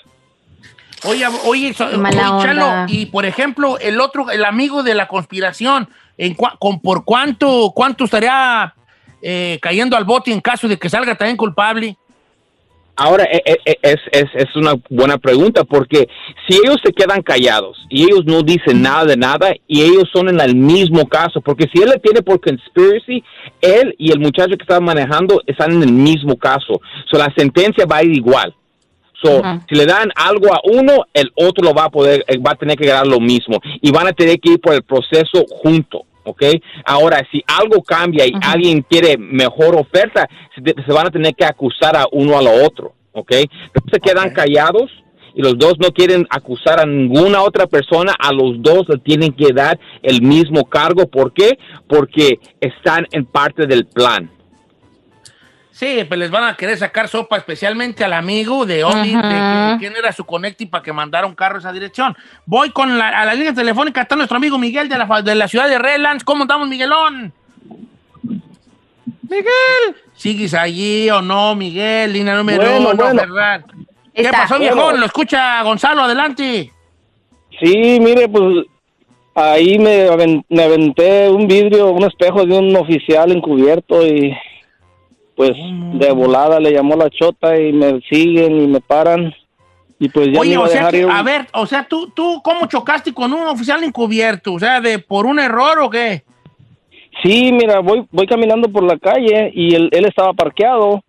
Oye, 1.03 1.25
oye, 1.45 1.73
so- 1.73 1.87
oye, 1.87 2.43
Chalo, 2.43 2.65
y 2.87 3.07
por 3.07 3.25
ejemplo, 3.25 3.79
el 3.79 3.99
otro, 3.99 4.29
el 4.29 4.45
amigo 4.45 4.83
de 4.83 4.93
la 4.93 5.07
conspiración, 5.07 5.89
¿en 6.17 6.35
cua- 6.37 6.57
con, 6.59 6.79
¿por 6.79 7.03
cuánto, 7.05 7.71
cuánto 7.73 8.03
estaría 8.05 8.75
eh, 9.23 9.57
cayendo 9.61 9.97
al 9.97 10.03
bote 10.03 10.31
en 10.31 10.41
caso 10.41 10.67
de 10.67 10.77
que 10.77 10.89
salga 10.89 11.15
también 11.15 11.37
culpable? 11.37 11.97
Ahora, 13.03 13.23
e- 13.23 13.41
e- 13.43 13.61
e- 13.65 13.79
es, 13.81 13.99
es, 14.11 14.25
es 14.35 14.55
una 14.55 14.75
buena 14.91 15.17
pregunta 15.17 15.63
porque 15.63 16.07
si 16.47 16.57
ellos 16.57 16.77
se 16.85 16.93
quedan 16.93 17.23
callados 17.23 17.75
y 17.89 18.03
ellos 18.03 18.25
no 18.25 18.43
dicen 18.43 18.83
nada 18.83 19.05
de 19.05 19.17
nada 19.17 19.55
y 19.67 19.81
ellos 19.81 20.03
son 20.13 20.29
en 20.29 20.39
el 20.39 20.55
mismo 20.55 21.07
caso, 21.07 21.41
porque 21.41 21.67
si 21.73 21.81
él 21.81 21.89
le 21.89 21.97
tiene 21.97 22.21
por 22.21 22.39
conspiracy, 22.39 23.23
él 23.59 23.95
y 23.97 24.11
el 24.11 24.19
muchacho 24.19 24.55
que 24.55 24.61
estaba 24.61 24.81
manejando 24.81 25.41
están 25.47 25.71
en 25.71 25.81
el 25.81 25.91
mismo 25.91 26.37
caso. 26.37 26.79
So, 27.09 27.17
la 27.17 27.33
sentencia 27.35 27.87
va 27.87 27.97
a 27.97 28.03
ir 28.03 28.15
igual. 28.15 28.53
So, 29.23 29.41
si 29.67 29.75
le 29.75 29.87
dan 29.87 30.11
algo 30.15 30.53
a 30.53 30.59
uno, 30.63 31.05
el 31.15 31.31
otro 31.33 31.69
lo 31.69 31.73
va 31.73 31.85
a 31.85 31.89
poder, 31.89 32.23
eh, 32.27 32.37
va 32.37 32.51
a 32.51 32.55
tener 32.55 32.77
que 32.77 32.85
ganar 32.85 33.07
lo 33.07 33.19
mismo 33.19 33.57
y 33.81 33.89
van 33.89 34.05
a 34.05 34.13
tener 34.13 34.39
que 34.39 34.51
ir 34.51 34.61
por 34.61 34.75
el 34.75 34.83
proceso 34.83 35.43
junto. 35.49 36.05
¿Ok? 36.23 36.43
Ahora, 36.85 37.25
si 37.31 37.43
algo 37.47 37.81
cambia 37.83 38.25
y 38.25 38.31
alguien 38.41 38.81
quiere 38.87 39.17
mejor 39.17 39.75
oferta, 39.75 40.27
se, 40.55 40.93
van 40.93 41.07
a 41.07 41.11
tener 41.11 41.33
que 41.35 41.45
acusar 41.45 41.95
a 41.95 42.05
uno 42.11 42.37
a 42.37 42.41
lo 42.41 42.51
otro, 42.65 42.93
¿ok? 43.13 43.31
Pero 43.73 43.85
se 43.91 43.99
quedan 43.99 44.31
callados 44.31 44.91
y 45.33 45.41
los 45.41 45.57
dos 45.57 45.75
no 45.79 45.91
quieren 45.91 46.27
acusar 46.29 46.79
a 46.79 46.85
ninguna 46.85 47.41
otra 47.41 47.67
persona, 47.67 48.13
a 48.17 48.33
los 48.33 48.61
dos 48.61 48.87
le 48.89 48.97
tienen 48.97 49.31
que 49.33 49.53
dar 49.53 49.79
el 50.03 50.21
mismo 50.21 50.65
cargo. 50.65 51.07
¿Por 51.07 51.33
qué? 51.33 51.57
Porque 51.87 52.39
están 52.59 53.07
en 53.11 53.25
parte 53.25 53.65
del 53.65 53.85
plan. 53.85 54.29
Sí, 55.71 56.03
pues 56.07 56.19
les 56.19 56.29
van 56.29 56.43
a 56.43 56.55
querer 56.57 56.77
sacar 56.77 57.07
sopa 57.07 57.37
especialmente 57.37 58.03
al 58.03 58.13
amigo 58.13 58.65
de 58.65 58.83
Oli, 58.83 59.13
Ajá. 59.15 59.27
de 59.27 59.73
que- 59.73 59.79
quién 59.79 59.95
era 59.95 60.11
su 60.11 60.25
connecting 60.25 60.69
para 60.69 60.83
que 60.83 60.91
mandara 60.93 61.25
un 61.25 61.33
carro 61.33 61.55
a 61.55 61.59
esa 61.59 61.71
dirección. 61.71 62.15
Voy 62.45 62.71
con 62.71 62.97
la, 62.97 63.07
a 63.09 63.25
la 63.25 63.33
línea 63.33 63.53
telefónica, 63.53 64.01
está 64.01 64.15
nuestro 64.15 64.37
amigo 64.37 64.57
Miguel 64.57 64.89
de 64.89 64.97
la, 64.97 65.21
de 65.21 65.33
la 65.35 65.47
ciudad 65.47 65.67
de 65.69 65.79
Redlands. 65.79 66.23
¿Cómo 66.23 66.43
estamos, 66.43 66.67
Miguelón? 66.67 67.33
Miguel. 69.29 69.95
¿Sigues 70.13 70.53
allí 70.53 71.09
o 71.09 71.21
no, 71.21 71.55
Miguel? 71.55 72.13
Línea 72.13 72.35
número 72.35 72.61
Bueno, 72.63 72.89
uno, 72.89 72.95
bueno. 72.95 73.19
Ferran. 73.21 73.65
¿Qué 74.13 74.21
Está. 74.23 74.37
pasó, 74.39 74.59
viejón? 74.59 74.79
Bueno. 74.83 74.99
Lo 74.99 75.05
escucha 75.05 75.63
Gonzalo, 75.63 76.03
adelante. 76.03 76.71
Sí, 77.61 77.97
mire, 78.01 78.27
pues 78.27 78.65
ahí 79.35 79.79
me, 79.79 80.05
me 80.49 80.63
aventé 80.63 81.29
un 81.29 81.47
vidrio, 81.47 81.91
un 81.91 82.03
espejo 82.03 82.45
de 82.45 82.57
un 82.57 82.75
oficial 82.75 83.31
encubierto 83.31 84.05
y 84.05 84.35
pues 85.35 85.51
de 85.55 86.11
volada 86.11 86.59
le 86.59 86.73
llamó 86.73 86.95
la 86.95 87.09
chota 87.09 87.59
y 87.59 87.71
me 87.71 88.01
siguen 88.01 88.61
y 88.61 88.67
me 88.67 88.81
paran. 88.81 89.33
Y 89.99 90.09
pues 90.09 90.27
ya 90.27 90.33
me 90.33 90.39
Oye, 90.39 90.53
iba 90.53 90.63
o 90.63 90.65
a 90.65 90.69
sea, 90.69 90.77
dejar 90.87 90.93
que, 90.93 91.03
a 91.03 91.23
ver, 91.23 91.47
o 91.53 91.65
sea, 91.65 91.87
¿tú, 91.87 92.09
tú 92.09 92.41
cómo 92.43 92.65
chocaste 92.65 93.13
con 93.13 93.31
un 93.33 93.47
oficial 93.47 93.83
encubierto? 93.83 94.53
O 94.53 94.59
sea, 94.59 94.81
de 94.81 94.99
por 94.99 95.25
un 95.25 95.39
error 95.39 95.79
o 95.79 95.89
qué? 95.89 96.23
Sí, 97.23 97.51
mira, 97.51 97.79
voy 97.79 98.05
voy 98.11 98.25
caminando 98.25 98.71
por 98.71 98.83
la 98.83 98.97
calle 98.97 99.51
y 99.53 99.75
él, 99.75 99.89
él 99.91 100.05
estaba 100.05 100.33
parqueado. 100.33 101.03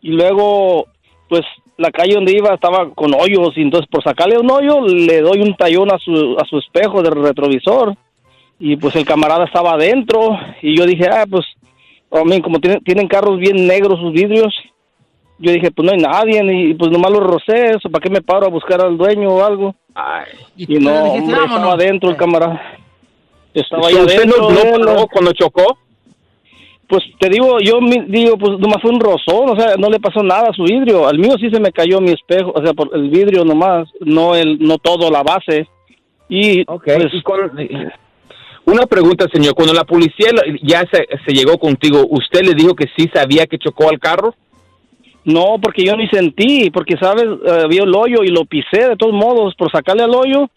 Y 0.00 0.10
luego 0.10 0.86
pues 1.28 1.42
la 1.76 1.90
calle 1.90 2.14
donde 2.14 2.36
iba 2.36 2.54
estaba 2.54 2.90
con 2.90 3.14
hoyos 3.14 3.56
y 3.56 3.62
entonces 3.62 3.88
por 3.88 4.02
sacarle 4.02 4.38
un 4.38 4.50
hoyo 4.50 4.80
le 4.80 5.20
doy 5.20 5.40
un 5.40 5.54
tallón 5.54 5.92
a 5.92 5.98
su 5.98 6.36
a 6.38 6.44
su 6.44 6.58
espejo 6.58 7.02
del 7.02 7.22
retrovisor. 7.22 7.94
Y 8.58 8.76
pues 8.76 8.96
el 8.96 9.04
camarada 9.04 9.44
estaba 9.44 9.74
adentro 9.74 10.36
y 10.60 10.76
yo 10.76 10.84
dije, 10.84 11.08
ah, 11.08 11.24
pues 11.30 11.46
a 12.10 12.24
mí, 12.24 12.40
como 12.40 12.58
tienen, 12.60 12.80
tienen 12.84 13.08
carros 13.08 13.38
bien 13.38 13.66
negros 13.66 13.98
sus 14.00 14.12
vidrios, 14.12 14.54
yo 15.38 15.52
dije, 15.52 15.70
pues 15.70 15.86
no 15.86 15.92
hay 15.92 15.98
nadie 16.00 16.42
y 16.70 16.74
pues 16.74 16.90
nomás 16.90 17.12
lo 17.12 17.20
rocé, 17.20 17.70
eso, 17.76 17.88
¿para 17.90 18.02
qué 18.02 18.10
me 18.10 18.22
paro 18.22 18.46
a 18.46 18.50
buscar 18.50 18.80
al 18.80 18.96
dueño 18.98 19.28
o 19.30 19.44
algo? 19.44 19.74
Y, 20.56 20.64
Y 20.72 20.80
le 20.80 20.90
no, 20.90 21.04
dijiste, 21.04 21.32
hombre, 21.34 21.44
estaba 21.54 21.72
adentro 21.72 22.10
el 22.10 22.16
camarada. 22.16 22.60
Estaba 23.54 23.88
ahí 23.88 23.94
¿Usted 23.94 24.16
adentro. 24.18 24.50
no, 24.50 24.94
no 24.94 25.06
cuando 25.06 25.32
chocó? 25.32 25.78
Pues 26.88 27.02
te 27.20 27.28
digo, 27.28 27.58
yo 27.60 27.80
mi- 27.80 28.04
digo, 28.08 28.38
pues 28.38 28.58
nomás 28.58 28.80
fue 28.80 28.90
un 28.90 29.00
rozón, 29.00 29.50
o 29.50 29.56
sea, 29.60 29.76
no 29.76 29.88
le 29.90 30.00
pasó 30.00 30.22
nada 30.22 30.48
a 30.48 30.52
su 30.54 30.62
vidrio. 30.64 31.06
Al 31.06 31.18
mío 31.18 31.34
sí 31.38 31.50
se 31.50 31.60
me 31.60 31.70
cayó 31.70 32.00
mi 32.00 32.12
espejo, 32.12 32.50
o 32.54 32.62
sea, 32.62 32.72
por 32.72 32.90
el 32.96 33.10
vidrio 33.10 33.44
nomás, 33.44 33.88
no 34.00 34.34
el, 34.34 34.58
no 34.58 34.78
todo 34.78 35.10
la 35.10 35.22
base. 35.22 35.68
Y 36.30 36.62
Ok. 36.62 36.84
pues, 36.84 37.12
y 37.12 37.22
cuando- 37.22 37.52
una 38.72 38.86
pregunta, 38.86 39.26
señor. 39.32 39.54
Cuando 39.54 39.72
la 39.74 39.84
policía 39.84 40.30
ya 40.62 40.80
se, 40.92 41.06
se 41.26 41.32
llegó 41.32 41.58
contigo, 41.58 42.06
¿usted 42.10 42.42
le 42.42 42.54
dijo 42.54 42.74
que 42.74 42.86
sí 42.96 43.08
sabía 43.12 43.46
que 43.46 43.58
chocó 43.58 43.88
al 43.88 43.98
carro? 43.98 44.34
no, 45.24 45.58
porque 45.60 45.84
yo 45.84 45.94
ni 45.94 46.08
sentí, 46.08 46.70
porque 46.70 46.94
sabes, 46.98 47.24
Eh, 47.24 47.60
había 47.64 47.82
el 47.82 47.94
hoyo 47.94 48.22
y 48.24 48.28
lo 48.28 48.46
pisé 48.46 48.88
de 48.88 48.96
todos 48.96 49.12
modos, 49.12 49.54
por 49.56 49.70
sacarle 49.70 50.02
al 50.04 50.14
hoyo, 50.14 50.48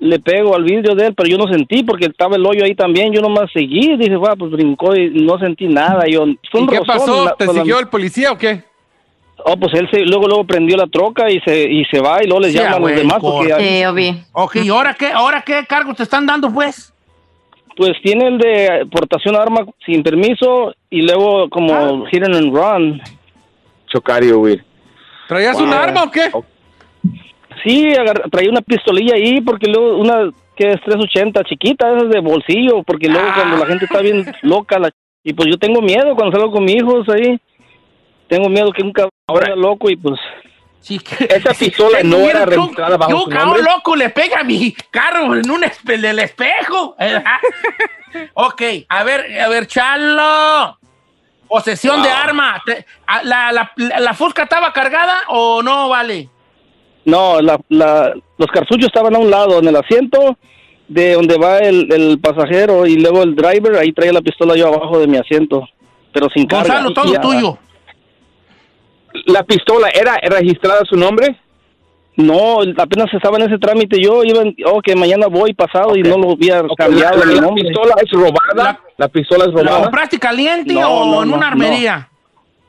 le 0.00 0.18
pego 0.18 0.56
al 0.56 0.64
vidrio 0.64 0.96
de 0.96 1.06
él, 1.06 1.14
pero 1.14 1.28
yo 1.28 1.38
no 1.38 1.46
sentí 1.46 1.84
porque 1.84 2.06
estaba 2.06 2.34
el 2.34 2.44
hoyo 2.44 2.64
ahí 2.64 2.74
también, 2.74 3.12
yo 3.12 3.20
nomás 3.20 3.48
seguí, 3.52 3.96
dije, 3.96 4.16
va, 4.16 4.34
pues 4.34 4.50
brincó 4.50 4.96
y 4.96 5.10
no 5.10 5.38
sentí 5.38 5.68
nada, 5.68 6.04
yo, 6.08 6.24
fue 6.50 6.62
¿Y 6.62 6.66
qué 6.66 6.78
rozón, 6.78 6.84
pasó? 6.86 7.24
la- 7.26 7.34
¿Te 7.36 7.46
la- 7.46 7.52
siguió 7.52 7.78
el 7.78 7.86
policía 7.86 8.32
o 8.32 8.38
qué? 8.38 8.64
Oh, 9.44 9.56
pues 9.56 9.72
él 9.74 9.88
se, 9.92 10.00
luego, 10.00 10.26
luego 10.26 10.44
prendió 10.44 10.76
la 10.76 10.86
troca 10.88 11.30
y 11.30 11.38
se, 11.40 11.62
y 11.70 11.84
se 11.84 12.00
va 12.00 12.22
y 12.24 12.26
luego 12.26 12.40
les 12.40 12.52
Sí, 12.52 12.58
llaman 12.58 12.74
a 12.74 12.78
los 12.80 12.96
demás 12.96 13.20
por- 13.20 13.46
porque 13.46 13.54
Sí, 13.62 13.80
yo 13.82 13.94
vi. 13.94 14.20
Ok, 14.32 14.56
¿y 14.56 14.68
ahora 14.68 14.94
qué, 14.98 15.06
ahora 15.12 15.42
qué 15.46 15.64
cargo 15.68 15.94
te 15.94 16.02
están 16.02 16.26
dando, 16.26 16.52
pues? 16.52 16.91
Pues 17.76 17.92
tiene 18.02 18.26
el 18.28 18.38
de 18.38 18.86
portación 18.90 19.34
de 19.34 19.40
arma 19.40 19.66
sin 19.86 20.02
permiso 20.02 20.74
y 20.90 21.02
luego 21.02 21.48
como 21.48 21.72
Ah. 21.74 22.08
hit 22.10 22.22
and 22.24 22.54
run. 22.54 23.00
Chocar 23.86 24.22
y 24.24 24.32
huir. 24.32 24.64
¿Traías 25.28 25.56
un 25.58 25.70
Wow. 25.70 25.78
arma 25.78 26.02
o 26.04 26.10
qué? 26.10 26.30
Sí, 27.64 27.88
traía 28.30 28.50
una 28.50 28.60
pistolilla 28.60 29.14
ahí 29.14 29.40
porque 29.40 29.70
luego 29.70 29.96
una 29.98 30.30
que 30.56 30.68
es 30.68 30.80
380 30.82 31.44
chiquita, 31.44 31.90
esa 31.96 32.04
es 32.06 32.10
de 32.10 32.20
bolsillo, 32.20 32.82
porque 32.82 33.08
luego 33.08 33.26
Ah. 33.30 33.34
cuando 33.36 33.56
la 33.56 33.66
gente 33.66 33.84
está 33.86 34.00
bien 34.02 34.24
loca 34.42 34.78
la- 34.78 34.90
y 35.24 35.32
pues 35.32 35.48
yo 35.48 35.56
tengo 35.58 35.80
miedo 35.80 36.14
cuando 36.14 36.36
salgo 36.36 36.52
con 36.52 36.64
mis 36.64 36.76
hijos 36.76 37.08
ahí. 37.08 37.38
Tengo 38.28 38.48
miedo 38.48 38.70
que 38.72 38.82
un 38.82 38.92
cabrón 38.92 39.10
Ahora- 39.28 39.46
sea 39.46 39.56
loco 39.56 39.88
y 39.90 39.96
pues 39.96 40.18
Sí, 40.82 40.98
que- 40.98 41.24
Esa 41.24 41.54
pistola 41.54 41.98
no 42.04 42.18
era 42.18 42.44
registrada 42.44 42.96
bajo 42.98 43.14
un 43.16 43.22
su 43.22 43.30
nombre. 43.30 43.62
loco 43.62 43.96
le 43.96 44.10
pega 44.10 44.40
a 44.40 44.44
mi 44.44 44.72
carro 44.90 45.34
en 45.36 45.48
un 45.50 45.64
espe 45.64 45.96
del 45.96 46.18
espejo. 46.18 46.96
ok, 48.34 48.62
a 48.88 49.04
ver, 49.04 49.40
a 49.40 49.48
ver, 49.48 49.66
Chalo. 49.66 50.78
Posesión 51.48 52.02
de 52.02 52.08
arma. 52.10 52.60
La, 53.24 53.52
la, 53.52 53.72
la, 53.76 54.00
la 54.00 54.14
fusca 54.14 54.44
estaba 54.44 54.72
cargada 54.72 55.18
o 55.28 55.62
no 55.62 55.88
vale? 55.88 56.28
no, 57.04 57.40
la, 57.40 57.58
la, 57.68 58.12
los 58.38 58.48
cartuchos 58.52 58.86
estaban 58.86 59.14
a 59.16 59.18
un 59.18 59.28
lado 59.28 59.58
en 59.58 59.66
el 59.66 59.74
asiento 59.76 60.38
de 60.88 61.14
donde 61.14 61.36
va 61.36 61.58
el, 61.58 61.92
el 61.92 62.20
pasajero 62.20 62.86
y 62.86 62.94
luego 62.96 63.22
el 63.24 63.34
driver, 63.34 63.76
ahí 63.76 63.92
traía 63.92 64.12
la 64.12 64.20
pistola 64.20 64.54
yo 64.56 64.68
abajo 64.68 64.98
de 65.00 65.08
mi 65.08 65.16
asiento, 65.16 65.68
pero 66.12 66.28
sin 66.32 66.46
carga. 66.46 66.80
Gonzalo, 66.82 66.94
todo 66.94 67.14
Y, 67.14 67.18
tuyo. 67.20 67.58
¿La 69.26 69.42
pistola 69.42 69.88
era 69.88 70.16
registrada 70.22 70.80
a 70.82 70.84
su 70.84 70.96
nombre? 70.96 71.36
No, 72.16 72.58
apenas 72.76 73.12
estaba 73.14 73.38
en 73.38 73.44
ese 73.44 73.58
trámite 73.58 73.98
yo, 73.98 74.22
iba, 74.22 74.42
en- 74.42 74.54
oh, 74.66 74.82
que 74.82 74.94
mañana 74.94 75.28
voy 75.28 75.54
pasado 75.54 75.96
y 75.96 76.02
no 76.02 76.18
lo 76.18 76.32
había 76.32 76.62
cambiado 76.76 77.24
¿La, 77.24 77.40
la 77.40 77.54
pistola 77.54 77.94
es 78.02 78.10
robada? 78.10 78.54
La- 78.54 78.80
¿La, 78.98 79.08
pistola 79.08 79.44
es 79.46 79.52
¿La 79.54 79.62
robada? 79.62 79.82
compraste 79.84 80.18
caliente 80.18 80.74
No, 80.74 80.88
o 80.90 81.06
no, 81.06 81.22
en 81.22 81.30
no, 81.30 81.36
una 81.36 81.48
armería? 81.48 82.08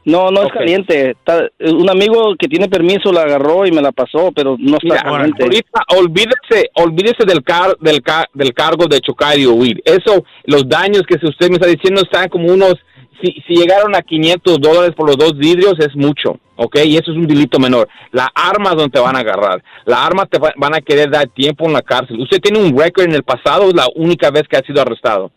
No, 0.06 0.32
no 0.32 0.44
es 0.44 0.52
caliente. 0.52 1.12
Está- 1.12 1.48
un 1.60 1.90
amigo 1.90 2.36
que 2.38 2.48
tiene 2.48 2.68
permiso 2.70 3.12
la 3.12 3.22
agarró 3.22 3.66
y 3.66 3.72
me 3.72 3.82
la 3.82 3.92
pasó, 3.92 4.32
pero 4.34 4.56
no 4.60 4.76
está 4.78 4.84
Mira, 4.96 5.02
caliente. 5.04 5.44
ahorita 5.44 5.82
olvídese, 5.98 6.70
olvídese 6.76 7.26
del, 7.26 7.44
car, 7.44 7.78
del, 7.80 8.02
ca- 8.02 8.28
del 8.34 8.54
cargo 8.54 8.86
de 8.88 9.00
chocar 9.02 9.38
y 9.38 9.46
huir. 9.46 9.82
Eso, 9.86 10.24
los 10.46 10.68
daños 10.68 11.04
que 11.04 11.16
usted 11.26 11.50
me 11.50 11.56
está 11.56 11.68
diciendo 11.68 12.02
están 12.02 12.28
como 12.30 12.48
unos, 12.52 12.76
si, 13.24 13.32
si 13.48 13.56
llegaron 13.56 13.96
a 13.96 14.02
500 14.02 14.60
dólares 14.60 14.92
por 14.96 15.08
los 15.08 15.18
dos 15.18 15.38
vidrios 15.38 15.76
es 15.80 15.96
mucho, 15.96 16.38
¿ok? 16.58 16.80
Y 16.86 16.98
eso 16.98 17.12
es 17.12 17.18
un 17.18 17.26
delito 17.28 17.58
menor. 17.60 17.88
La 18.12 18.30
arma 18.36 18.72
es 18.72 18.76
donde 18.76 18.92
te 18.92 19.00
van 19.00 19.16
a 19.16 19.20
agarrar. 19.20 19.64
La 19.86 20.06
arma 20.06 20.26
te 20.26 20.38
va- 20.40 20.54
van 20.58 20.76
a 20.76 20.82
querer 20.82 21.10
dar 21.10 21.28
tiempo 21.30 21.66
en 21.66 21.74
la 21.74 21.82
cárcel. 21.82 22.20
Usted 22.20 22.40
tiene 22.42 22.60
un 22.60 22.78
récord 22.78 23.06
en 23.06 23.14
el 23.14 23.24
pasado, 23.24 23.70
es 23.70 23.74
la 23.76 23.88
única 23.96 24.30
vez 24.30 24.44
que 24.50 24.58
ha 24.58 24.62
sido 24.62 24.82
arrestado. 24.82 25.32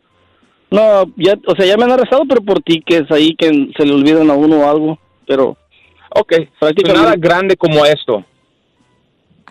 No, 0.70 1.04
ya, 1.16 1.34
o 1.46 1.54
sea, 1.54 1.64
ya 1.64 1.76
me 1.76 1.84
han 1.84 1.92
arrestado, 1.92 2.24
pero 2.28 2.40
por 2.42 2.60
tickets 2.60 3.10
ahí 3.12 3.36
que 3.36 3.68
se 3.76 3.86
le 3.86 3.92
olvidan 3.94 4.28
a 4.30 4.34
uno 4.34 4.56
o 4.62 4.68
algo. 4.68 4.98
Pero, 5.26 5.56
Ok, 6.18 6.32
Prácticamente- 6.58 7.02
nada 7.02 7.14
grande 7.18 7.56
como 7.56 7.84
esto. 7.84 8.24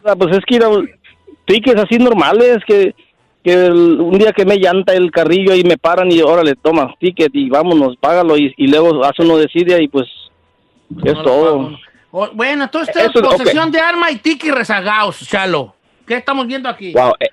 ah, 0.04 0.16
pues 0.18 0.36
es 0.36 0.44
que 0.46 0.56
ir 0.56 0.64
a 0.64 0.70
tickets 1.46 1.82
así 1.82 1.98
normales, 1.98 2.58
que, 2.66 2.96
que 3.46 3.54
el- 3.54 4.02
un 4.02 4.18
día 4.18 4.32
que 4.34 4.44
me 4.44 4.58
llanta 4.58 4.94
el 4.94 5.12
carrillo 5.12 5.54
y 5.54 5.64
me 5.64 5.78
paran 5.78 6.12
y 6.12 6.20
órale, 6.22 6.56
toma, 6.56 6.94
ticket 7.00 7.30
y 7.36 7.48
vámonos, 7.48 7.96
págalo 7.98 8.36
y, 8.38 8.52
y 8.58 8.68
luego 8.68 9.06
hace 9.06 9.22
uno 9.22 9.38
decide 9.38 9.82
y 9.84 9.88
pues 9.88 10.08
es 11.06 11.14
No 11.14 11.14
lo 11.14 11.24
todo. 11.24 11.46
pago. 11.58 11.78
O- 12.12 12.30
bueno, 12.34 12.64
entonces 12.64 12.96
Eso 12.96 13.08
es 13.10 13.16
es- 13.16 13.22
posesión 13.22 13.72
de 13.72 13.80
arma 13.80 14.10
y 14.10 14.16
tiki 14.18 14.50
rezagados, 14.50 15.20
Chalo. 15.30 15.76
¿Qué 16.08 16.16
estamos 16.16 16.48
viendo 16.48 16.68
aquí? 16.70 16.92
Wow, 16.94 17.14
eh, 17.20 17.28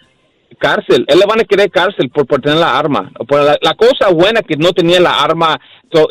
cárcel. 0.59 1.05
Él 1.09 1.19
le 1.19 1.27
van 1.27 1.41
a 1.41 1.45
querer 1.45 1.71
cárcel 1.71 2.11
por, 2.11 2.27
por 2.27 2.41
tener 2.41 2.59
la 2.59 2.79
arma. 2.79 3.11
Por 3.29 3.41
la, 3.43 3.75
cosa 3.75 4.11
buena 4.13 4.43
que 4.43 4.57
no 4.57 4.73
tenía 4.73 5.01
la 5.01 5.21
arma 5.23 5.59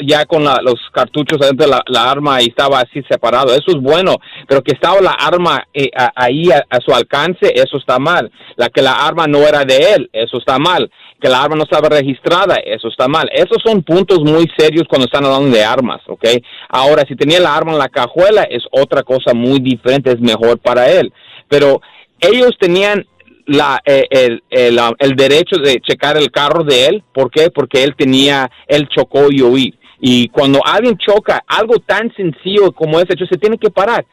ya 0.05 0.25
con 0.25 0.43
la- 0.43 0.59
los 0.61 0.75
cartuchos 0.93 1.39
adentro 1.41 1.65
de 1.65 1.71
la, 1.71 1.81
la 1.87 2.11
arma 2.11 2.41
y 2.41 2.45
estaba 2.47 2.79
así 2.81 3.01
separado. 3.09 3.47
Eso 3.53 3.69
es 3.69 3.77
bueno. 3.81 4.15
Pero 4.47 4.61
que 4.61 4.73
estaba 4.73 5.01
la 5.01 5.11
arma 5.11 5.63
eh, 5.73 5.89
a- 5.95 6.11
ahí 6.15 6.51
a, 6.51 6.63
a 6.69 6.79
su 6.79 6.93
alcance, 6.93 7.51
eso 7.55 7.77
está 7.77 7.97
mal. 7.99 8.31
La 8.57 8.69
que 8.69 8.81
la 8.81 8.93
arma 9.07 9.25
no 9.27 9.39
era 9.39 9.63
de 9.65 9.93
él, 9.95 10.09
eso 10.13 10.37
está 10.37 10.59
mal. 10.59 10.91
Que 11.19 11.29
la 11.29 11.41
arma 11.43 11.55
no 11.55 11.63
estaba 11.63 11.87
registrada, 11.89 12.55
eso 12.65 12.87
está 12.87 13.07
mal. 13.07 13.29
Esos 13.31 13.57
son 13.63 13.83
puntos 13.83 14.19
muy 14.21 14.49
serios 14.57 14.87
cuando 14.87 15.05
están 15.05 15.23
hablando 15.25 15.55
de 15.55 15.63
armas, 15.63 16.01
¿ok? 16.07 16.25
Ahora, 16.69 17.03
si 17.07 17.15
tenía 17.15 17.39
la 17.39 17.55
arma 17.55 17.73
en 17.73 17.77
la 17.77 17.89
cajuela, 17.89 18.43
es 18.43 18.63
otra 18.71 19.03
cosa 19.03 19.33
muy 19.33 19.59
diferente, 19.59 20.11
es 20.11 20.19
mejor 20.19 20.57
para 20.59 20.89
él. 20.89 21.13
Pero 21.47 21.79
ellos 22.19 22.51
tenían 22.59 23.05
la, 23.51 23.81
eh, 23.85 24.07
el, 24.09 24.43
el, 24.49 24.77
um, 24.79 24.93
el 24.97 25.15
derecho 25.15 25.57
de 25.57 25.79
checar 25.81 26.17
el 26.17 26.31
carro 26.31 26.63
de 26.63 26.87
él. 26.87 27.03
¿Por 27.13 27.29
qué? 27.29 27.49
Porque 27.51 27.83
él 27.83 27.95
tenía, 27.97 28.49
él 28.67 28.87
chocó 28.87 29.27
y 29.29 29.41
oí. 29.41 29.73
Y 29.99 30.29
cuando 30.29 30.61
alguien 30.65 30.97
choca, 30.97 31.43
algo 31.47 31.75
tan 31.79 32.11
sencillo 32.15 32.71
como 32.71 32.99
ese 32.99 33.13
hecho, 33.13 33.25
se 33.25 33.37
tiene 33.37 33.57
que 33.57 33.69
parar. 33.69 34.05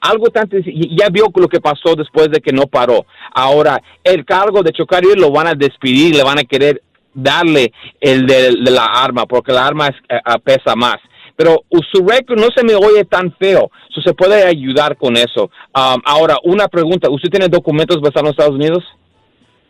Algo 0.00 0.28
tan 0.28 0.48
sencillo. 0.48 0.88
Ya 0.98 1.08
vio 1.10 1.26
lo 1.34 1.48
que 1.48 1.60
pasó 1.60 1.94
después 1.96 2.30
de 2.30 2.40
que 2.40 2.52
no 2.52 2.66
paró. 2.66 3.04
Ahora, 3.34 3.82
el 4.02 4.24
cargo 4.24 4.62
de 4.62 4.72
chocar 4.72 5.04
y 5.04 5.08
oír 5.08 5.18
lo 5.18 5.30
van 5.30 5.48
a 5.48 5.54
despedir, 5.54 6.14
le 6.14 6.22
van 6.22 6.38
a 6.38 6.44
querer 6.44 6.82
darle 7.12 7.72
el 8.00 8.26
de, 8.26 8.52
la 8.52 8.84
arma, 8.84 9.26
porque 9.26 9.52
la 9.52 9.66
arma 9.66 9.88
eh, 9.88 9.92
eh, 10.08 10.38
pesa 10.42 10.74
más 10.74 10.96
pero 11.36 11.64
su 11.92 12.06
récord 12.06 12.38
no 12.38 12.48
se 12.54 12.64
me 12.64 12.74
oye 12.74 13.04
tan 13.04 13.32
feo. 13.36 13.70
So, 13.90 14.00
se 14.02 14.14
puede 14.14 14.44
ayudar 14.46 14.96
con 14.96 15.16
eso. 15.16 15.50
Um, 15.74 16.00
ahora, 16.04 16.36
una 16.44 16.68
pregunta. 16.68 17.10
¿Usted 17.10 17.30
tiene 17.30 17.48
documentos 17.48 18.00
basados 18.00 18.20
en 18.20 18.24
los 18.26 18.32
Estados 18.32 18.54
Unidos? 18.54 18.84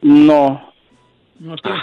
No. 0.03 0.73
No 1.41 1.57
tiene. 1.57 1.79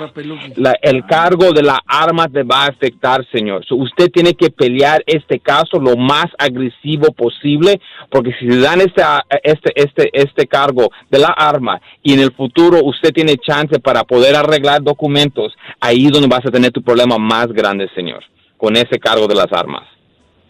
La- 0.55 0.77
el 0.81 1.05
cargo 1.05 1.51
de 1.51 1.61
la 1.61 1.79
arma 1.85 2.27
te 2.29 2.43
va 2.43 2.63
a 2.63 2.67
afectar, 2.67 3.25
señor. 3.33 3.65
So, 3.65 3.75
usted 3.75 4.09
tiene 4.09 4.33
que 4.33 4.50
pelear 4.50 5.03
este 5.05 5.39
caso 5.39 5.77
lo 5.77 5.97
más 5.97 6.27
agresivo 6.38 7.11
posible, 7.11 7.81
porque 8.09 8.31
si 8.39 8.45
le 8.45 8.57
dan 8.61 8.79
este, 8.79 9.03
este, 9.43 9.71
este, 9.75 10.09
este 10.13 10.47
cargo 10.47 10.89
de 11.09 11.19
la 11.19 11.27
arma 11.35 11.81
y 12.01 12.13
en 12.13 12.21
el 12.21 12.31
futuro 12.31 12.79
usted 12.83 13.11
tiene 13.11 13.35
chance 13.38 13.77
para 13.79 14.03
poder 14.05 14.35
arreglar 14.35 14.81
documentos, 14.83 15.53
ahí 15.81 16.05
es 16.05 16.11
donde 16.11 16.29
vas 16.29 16.45
a 16.45 16.51
tener 16.51 16.71
tu 16.71 16.81
problema 16.81 17.17
más 17.17 17.47
grande, 17.47 17.89
señor. 17.93 18.23
Con 18.62 18.77
ese 18.77 19.00
cargo 19.00 19.27
de 19.27 19.34
las 19.34 19.51
armas. 19.51 19.88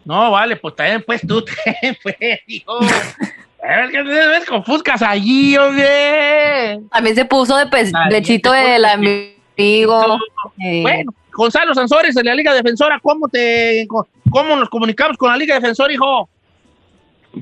No, 0.04 0.32
vale, 0.32 0.58
pues 0.58 0.76
también, 0.76 1.02
pues 1.06 1.26
tú, 1.26 1.42
también, 1.66 1.98
pues, 2.04 2.18
hijo. 2.46 2.78
A 3.64 3.68
ver, 3.68 3.92
¿qué 3.92 3.98
te 4.00 4.28
ves 4.28 4.46
con 4.46 4.66
Fuscas 4.66 5.02
allí, 5.02 5.56
hombre? 5.58 6.82
También 6.92 7.16
se 7.16 7.24
puso 7.24 7.56
de 7.56 7.68
pechito 7.68 8.52
del 8.52 8.82
de 8.82 8.90
amigo. 8.90 10.20
Eh, 10.62 10.82
Bueno, 10.82 11.14
Gonzalo 11.32 11.74
Sansores 11.74 12.14
de 12.14 12.24
la 12.24 12.36
Liga 12.36 12.54
Defensora, 12.54 13.00
¿cómo 13.02 13.30
te, 13.30 13.88
cómo 14.30 14.56
nos 14.58 14.70
comunicamos 14.70 15.16
con 15.16 15.32
la 15.32 15.38
Liga 15.38 15.56
Defensora, 15.56 15.94
hijo? 15.94 16.28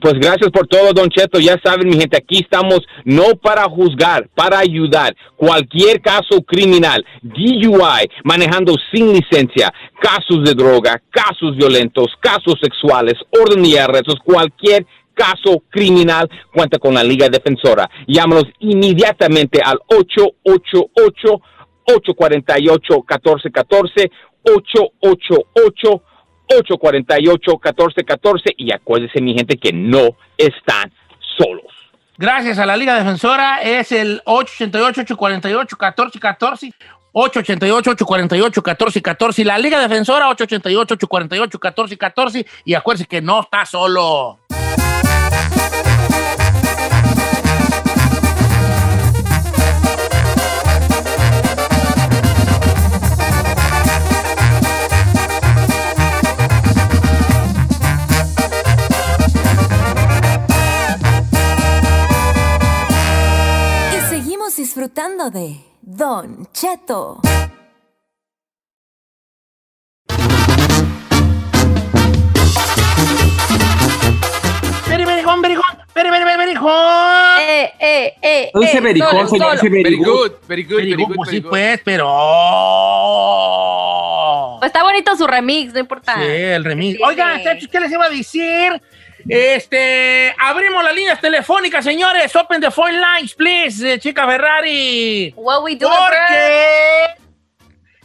Pues 0.01 0.13
gracias 0.13 0.51
por 0.51 0.67
todo, 0.67 0.93
Don 0.93 1.09
Cheto. 1.09 1.39
Ya 1.39 1.59
saben, 1.63 1.87
mi 1.87 1.97
gente, 1.97 2.17
aquí 2.17 2.39
estamos 2.39 2.81
no 3.05 3.35
para 3.41 3.63
juzgar, 3.63 4.27
para 4.35 4.59
ayudar. 4.59 5.15
Cualquier 5.35 5.99
caso 5.99 6.41
criminal, 6.45 7.03
DUI, 7.23 8.07
manejando 8.23 8.75
sin 8.91 9.13
licencia, 9.13 9.73
casos 10.01 10.43
de 10.43 10.53
droga, 10.53 11.01
casos 11.09 11.55
violentos, 11.55 12.07
casos 12.19 12.55
sexuales, 12.61 13.15
orden 13.31 13.65
y 13.65 13.77
arrestos, 13.77 14.17
cualquier 14.23 14.85
caso 15.13 15.63
criminal, 15.69 16.29
cuenta 16.53 16.77
con 16.79 16.93
la 16.93 17.03
Liga 17.03 17.29
Defensora. 17.29 17.89
Llámanos 18.07 18.45
inmediatamente 18.59 19.61
al 19.63 19.79
888 19.87 21.41
848 21.85 23.05
1414 23.07 24.11
888 24.43 26.03
848-1414 26.49 28.55
y 28.57 28.73
acuérdense 28.73 29.21
mi 29.21 29.35
gente 29.35 29.55
que 29.57 29.71
no 29.71 30.17
están 30.37 30.91
solos. 31.37 31.67
Gracias 32.17 32.57
a 32.59 32.65
la 32.65 32.75
Liga 32.75 32.95
Defensora, 32.95 33.61
es 33.61 33.93
el 33.93 34.21
888-848-1414. 34.25 36.73
888-848-1414 37.13 39.39
y 39.39 39.43
la 39.43 39.57
Liga 39.57 39.79
Defensora 39.79 40.29
888-848-1414 40.29 42.45
y 42.65 42.73
acuérdense 42.73 43.07
que 43.07 43.21
no 43.21 43.41
está 43.41 43.65
solo. 43.65 44.39
Y 63.95 64.01
seguimos 64.09 64.55
disfrutando 64.55 65.29
de 65.31 65.68
Cheto. 66.59 67.21
Very, 74.87 75.05
very 75.05 75.21
good, 75.21 75.41
very 75.41 75.55
good, 75.55 75.63
very, 75.93 76.09
very, 76.09 76.23
very, 76.25 76.37
very 76.37 76.53
good. 76.55 77.39
eh, 77.39 77.71
eh, 77.79 78.13
eh. 78.21 78.51
No 78.53 78.61
dice 78.61 78.77
eh, 78.77 78.81
Berijón, 78.81 79.29
solo. 79.29 79.51
dice 79.51 79.69
good, 79.69 79.71
very 79.83 79.95
good, 79.95 80.31
Very 80.47 80.63
very 80.63 80.91
good, 80.95 81.07
good, 81.07 81.15
pues 81.15 81.27
very 81.29 81.37
sí, 81.37 81.43
good. 81.43 81.49
pues, 81.49 81.81
pero... 81.85 82.05
Pues 84.59 84.69
está 84.69 84.83
bonito 84.83 85.15
su 85.15 85.27
remix, 85.27 85.73
no 85.73 85.79
importa. 85.79 86.15
Sí, 86.15 86.25
el 86.25 86.65
remix. 86.65 86.97
Sí. 86.97 87.03
Oigan, 87.05 87.37
muchachos, 87.37 87.69
¿qué 87.71 87.79
les 87.79 87.91
iba 87.91 88.05
a 88.05 88.09
decir? 88.09 88.81
Este, 89.27 90.33
abrimos 90.37 90.83
las 90.83 90.95
líneas 90.95 91.19
telefónicas, 91.19 91.83
señores. 91.83 92.35
Open 92.35 92.61
the 92.61 92.71
phone 92.71 92.99
lines, 92.99 93.33
please, 93.33 93.93
eh, 93.93 93.99
chica 93.99 94.25
Ferrari. 94.25 95.33
What 95.35 95.63
we 95.63 95.75
do, 95.75 95.87
bro? 95.87 95.97
Porque, 95.97 97.07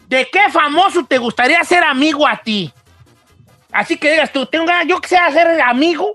¿de 0.09 0.28
qué 0.30 0.50
famoso 0.50 1.04
te 1.04 1.18
gustaría 1.18 1.62
ser 1.64 1.85
amigo 1.85 2.26
a 2.26 2.37
ti? 2.38 2.73
Así 3.73 3.97
que 3.97 4.11
digas 4.11 4.33
tú, 4.33 4.47
tengo 4.47 4.66
ganas, 4.66 4.87
yo 4.87 5.00
quisiera 5.00 5.30
ser 5.30 5.61
amigo 5.61 6.14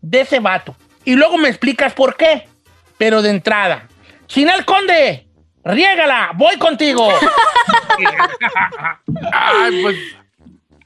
de 0.00 0.20
ese 0.20 0.40
vato. 0.40 0.74
Y 1.04 1.14
luego 1.14 1.38
me 1.38 1.48
explicas 1.48 1.92
por 1.92 2.16
qué. 2.16 2.48
Pero 2.98 3.22
de 3.22 3.30
entrada, 3.30 3.88
Chinel 4.26 4.64
Conde, 4.64 5.26
riégala, 5.64 6.32
voy 6.34 6.56
contigo. 6.58 7.08
Ay, 9.32 9.82
pues. 9.82 9.96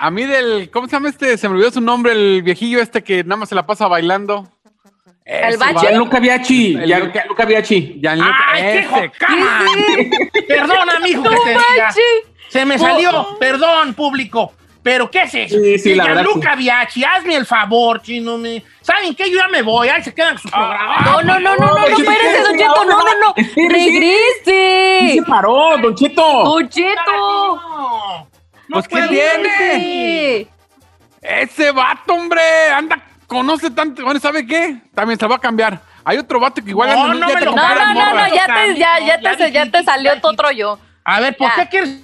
A 0.04 0.10
mí 0.10 0.26
del. 0.26 0.70
¿Cómo 0.70 0.86
se 0.86 0.96
llama 0.96 1.08
este? 1.08 1.38
Se 1.38 1.48
me 1.48 1.54
olvidó 1.54 1.70
su 1.70 1.80
nombre, 1.80 2.12
el 2.12 2.42
viejillo 2.42 2.78
este 2.78 3.02
que 3.02 3.24
nada 3.24 3.38
más 3.38 3.48
se 3.48 3.54
la 3.54 3.64
pasa 3.64 3.88
bailando. 3.88 4.46
¿El 5.24 5.56
bache? 5.56 5.78
Gianluca 5.80 6.20
Biachi, 6.20 6.76
Gianluca 6.84 7.46
Biachi. 7.46 8.00
Gianluca, 8.02 8.36
¡Ay, 8.52 8.62
qué 8.62 8.84
jocama! 8.84 9.64
Perdona, 10.48 11.00
mijo, 11.00 11.22
que 11.22 11.36
te 11.36 11.50
diga. 11.52 11.94
Se 12.50 12.66
me 12.66 12.78
salió, 12.78 13.38
perdón, 13.40 13.94
público. 13.94 14.52
Pero, 14.82 15.10
¿qué 15.10 15.22
es 15.22 15.34
eso? 15.34 15.58
Sí, 15.58 15.78
sí, 15.78 15.94
la 15.94 16.04
verdad, 16.04 16.24
Gianluca 16.24 16.54
Biachi, 16.54 17.02
hazme 17.02 17.36
el 17.36 17.46
favor, 17.46 18.02
chino. 18.02 18.36
Me... 18.36 18.62
¿Saben 18.82 19.14
qué? 19.14 19.30
Yo 19.30 19.38
ya 19.38 19.48
me 19.48 19.62
voy, 19.62 19.88
ahí 19.88 20.02
se 20.02 20.12
quedan 20.12 20.36
sus 20.36 20.50
programas. 20.50 21.06
No, 21.06 21.22
no, 21.22 21.40
no, 21.40 21.56
no, 21.56 21.78
no, 21.78 21.86
espérese, 21.86 22.42
Don 22.42 22.58
Cheto, 22.58 22.84
no, 22.84 22.98
no, 22.98 23.20
no. 23.20 23.34
Sí 23.36 23.68
Regrese. 23.70 25.14
se 25.14 25.22
paró, 25.26 25.78
Don 25.78 25.94
Cheto. 25.94 26.44
Don 26.44 26.68
Cheto. 26.68 28.28
No, 28.74 28.82
Pues, 28.82 28.88
¿qué 28.88 29.08
tiene? 29.08 30.48
Ese 31.20 31.70
vato, 31.72 32.14
hombre. 32.14 32.42
Anda, 32.74 33.00
conoce 33.26 33.70
tanto. 33.70 34.04
Bueno, 34.04 34.20
¿sabe 34.20 34.46
qué? 34.46 34.78
También 34.94 35.18
se 35.18 35.26
va 35.26 35.36
a 35.36 35.40
cambiar. 35.40 35.80
Hay 36.04 36.18
otro 36.18 36.38
vato 36.38 36.62
que 36.62 36.70
igual 36.70 36.90
No, 36.90 37.04
anda 37.04 37.26
no 37.26 37.34
me 37.34 37.40
lo 37.40 37.50
No, 37.52 37.74
no, 37.74 37.94
no, 37.94 38.14
no, 38.14 38.34
ya 38.34 38.46
te, 38.46 38.76
ya, 38.76 38.96
te, 39.18 39.22
ya 39.22 39.36
te 39.36 39.46
dijiste, 39.50 39.82
salió 39.84 40.20
tu 40.20 40.28
otro 40.28 40.50
yo. 40.50 40.78
A 41.04 41.20
ver, 41.20 41.36
¿por 41.36 41.48
Ya. 41.48 41.54
qué 41.64 41.68
quieres 41.70 42.00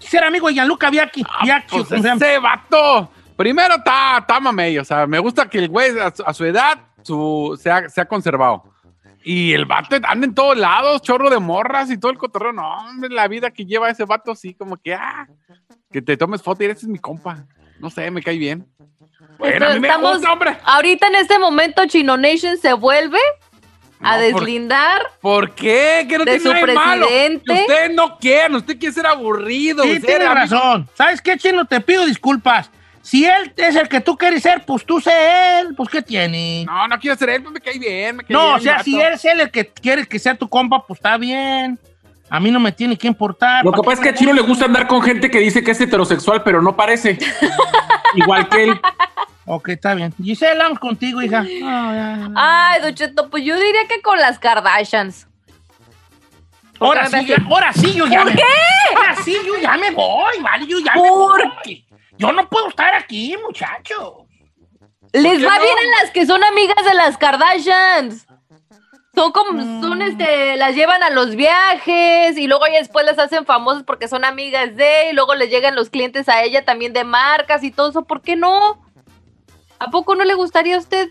ser 0.00 0.24
amigo 0.24 0.46
de 0.48 0.54
Gianluca 0.54 0.88
Biachi? 0.90 1.24
Ah, 1.28 1.40
pues 1.42 1.62
¿cómo 1.68 1.84
se 1.84 1.96
llama? 1.96 2.14
ese 2.24 2.38
vato. 2.38 3.10
Primero 3.36 3.74
está, 3.76 4.18
está 4.18 4.40
mamey, 4.40 4.78
o 4.78 4.84
sea, 4.84 5.06
me 5.06 5.18
gusta 5.20 5.48
que 5.48 5.58
el 5.58 5.68
güey 5.68 5.96
a 5.98 6.12
su, 6.14 6.22
a 6.24 6.34
su 6.34 6.44
edad 6.44 6.78
su, 7.02 7.58
se, 7.60 7.70
ha, 7.70 7.88
se 7.88 8.00
ha 8.00 8.04
conservado. 8.06 8.64
Y 9.24 9.52
el 9.52 9.64
vato 9.66 9.96
anda 10.04 10.26
en 10.26 10.34
todos 10.34 10.56
lados, 10.56 11.02
chorro 11.02 11.28
de 11.28 11.38
morras 11.38 11.90
y 11.90 11.98
todo 11.98 12.10
el 12.12 12.18
cotorreo. 12.18 12.52
No, 12.52 12.68
hombre, 12.78 13.10
la 13.10 13.26
vida 13.28 13.50
que 13.50 13.64
lleva 13.66 13.90
ese 13.90 14.04
vato, 14.04 14.34
sí, 14.34 14.54
como 14.54 14.76
que, 14.76 14.94
ah, 14.94 15.26
que 15.92 16.02
te 16.02 16.16
tomes 16.16 16.42
foto 16.42 16.62
y 16.62 16.66
ese 16.66 16.80
es 16.80 16.86
mi 16.88 16.98
compa. 16.98 17.44
No 17.80 17.90
sé, 17.90 18.10
me 18.10 18.22
cae 18.22 18.36
bien. 18.38 18.66
Bueno, 19.38 19.66
a 19.66 19.74
mí 19.74 19.80
me 19.80 19.88
Estamos- 19.88 20.14
gusta, 20.14 20.32
hombre. 20.32 20.56
Ahorita 20.64 21.06
en 21.08 21.14
este 21.16 21.38
momento 21.38 21.86
Chino 21.86 22.16
Nation 22.16 22.56
se 22.58 22.72
vuelve 22.72 23.18
a 24.00 24.16
No, 24.16 24.22
por- 24.32 24.40
deslindar. 24.40 25.02
¿Por 25.20 25.54
qué? 25.54 26.06
Que 26.08 26.18
no 26.18 26.24
De 26.24 26.38
tiene 26.38 26.40
su 26.44 26.52
nada 26.52 26.66
de 26.66 26.74
malo. 26.74 27.06
presidente. 27.06 27.44
Que 27.54 27.60
Usted 27.60 27.90
no 27.92 28.18
quiere, 28.18 28.56
usted 28.56 28.78
quiere 28.78 28.94
ser 28.94 29.06
aburrido. 29.06 29.84
Sí, 29.84 29.90
amigo- 29.96 30.34
razón. 30.34 30.88
¿Sabes 30.94 31.22
qué, 31.22 31.36
Chino? 31.36 31.64
Te 31.66 31.80
pido 31.80 32.04
disculpas. 32.04 32.70
Si 33.00 33.24
él 33.24 33.52
es 33.56 33.74
el 33.76 33.88
que 33.88 34.00
tú 34.00 34.16
quieres 34.18 34.42
ser, 34.42 34.64
pues 34.66 34.84
tú 34.84 35.00
sé 35.00 35.60
él. 35.60 35.74
Pues, 35.76 35.88
¿qué 35.88 36.02
tiene? 36.02 36.64
No, 36.66 36.86
no 36.88 36.98
quiero 36.98 37.16
ser 37.16 37.30
él, 37.30 37.42
pues 37.42 37.54
me 37.54 37.60
cae 37.60 37.78
bien. 37.78 38.16
Me 38.16 38.24
cae 38.24 38.34
No, 38.34 38.44
bien, 38.48 38.56
o 38.56 38.60
sea, 38.60 38.82
si 38.82 39.00
él 39.00 39.14
es 39.14 39.24
él 39.24 39.40
el 39.40 39.50
que 39.50 39.66
quiere 39.68 40.06
que 40.06 40.18
sea 40.18 40.34
tu 40.34 40.48
compa, 40.48 40.84
pues 40.86 40.98
está 40.98 41.16
bien. 41.16 41.78
A 42.30 42.40
mí 42.40 42.50
no 42.50 42.60
me 42.60 42.72
tiene 42.72 42.96
que 42.96 43.06
importar. 43.06 43.64
Lo 43.64 43.72
que 43.72 43.82
pasa 43.82 43.94
es 43.94 44.00
que 44.00 44.08
a 44.10 44.14
Chino 44.14 44.32
le 44.32 44.42
gusta 44.42 44.66
andar 44.66 44.86
con 44.86 45.02
gente 45.02 45.30
que 45.30 45.38
dice 45.38 45.62
que 45.62 45.70
es 45.70 45.80
heterosexual, 45.80 46.42
pero 46.42 46.60
no 46.60 46.76
parece. 46.76 47.18
Igual 48.14 48.48
que 48.48 48.64
él. 48.64 48.80
Ok, 49.46 49.70
está 49.70 49.94
bien. 49.94 50.12
Giselle, 50.22 50.58
vamos 50.58 50.78
contigo, 50.78 51.22
hija. 51.22 51.44
Ay, 52.36 52.82
Don 52.82 52.94
Cheto, 52.94 53.30
pues 53.30 53.44
yo 53.44 53.56
diría 53.56 53.86
que 53.88 54.02
con 54.02 54.18
las 54.18 54.38
Kardashians. 54.38 55.26
¿Por 56.78 56.92
qué 56.92 57.00
Ahora 57.00 57.08
sí, 57.08 57.26
ya, 57.26 57.36
ahora 57.48 57.72
sí, 57.72 57.94
yo 57.94 58.06
ya 58.06 58.22
¿Por 58.22 58.30
me 58.30 58.36
qué? 58.36 58.42
Ahora 58.94 59.16
sí, 59.24 59.36
yo 59.44 59.58
ya 59.60 59.76
me 59.76 59.90
voy, 59.90 60.38
vale, 60.40 60.66
yo 60.66 60.78
ya 60.78 60.94
me 60.94 61.00
¿Por 61.00 61.42
voy. 61.64 61.84
Yo 62.16 62.32
no 62.32 62.48
puedo 62.48 62.68
estar 62.68 62.94
aquí, 62.94 63.36
muchacho. 63.44 64.26
Les 65.12 65.44
va 65.44 65.56
no? 65.56 65.62
bien 65.62 65.76
a 65.76 66.02
las 66.02 66.10
que 66.12 66.24
son 66.26 66.44
amigas 66.44 66.84
de 66.84 66.94
las 66.94 67.16
Kardashians. 67.16 68.27
Son 69.18 69.32
como, 69.32 69.60
son 69.82 70.00
este, 70.00 70.56
las 70.56 70.76
llevan 70.76 71.02
a 71.02 71.10
los 71.10 71.34
viajes 71.34 72.38
y 72.38 72.46
luego 72.46 72.66
ya 72.68 72.78
después 72.78 73.04
las 73.04 73.18
hacen 73.18 73.44
famosas 73.44 73.82
porque 73.82 74.06
son 74.06 74.24
amigas 74.24 74.76
de, 74.76 75.10
y 75.10 75.12
luego 75.12 75.34
les 75.34 75.50
llegan 75.50 75.74
los 75.74 75.90
clientes 75.90 76.28
a 76.28 76.44
ella 76.44 76.64
también 76.64 76.92
de 76.92 77.02
marcas 77.02 77.64
y 77.64 77.72
todo 77.72 77.90
eso. 77.90 78.04
¿Por 78.04 78.22
qué 78.22 78.36
no? 78.36 78.80
¿A 79.80 79.90
poco 79.90 80.14
no 80.14 80.22
le 80.24 80.34
gustaría 80.34 80.76
a 80.76 80.78
usted? 80.78 81.08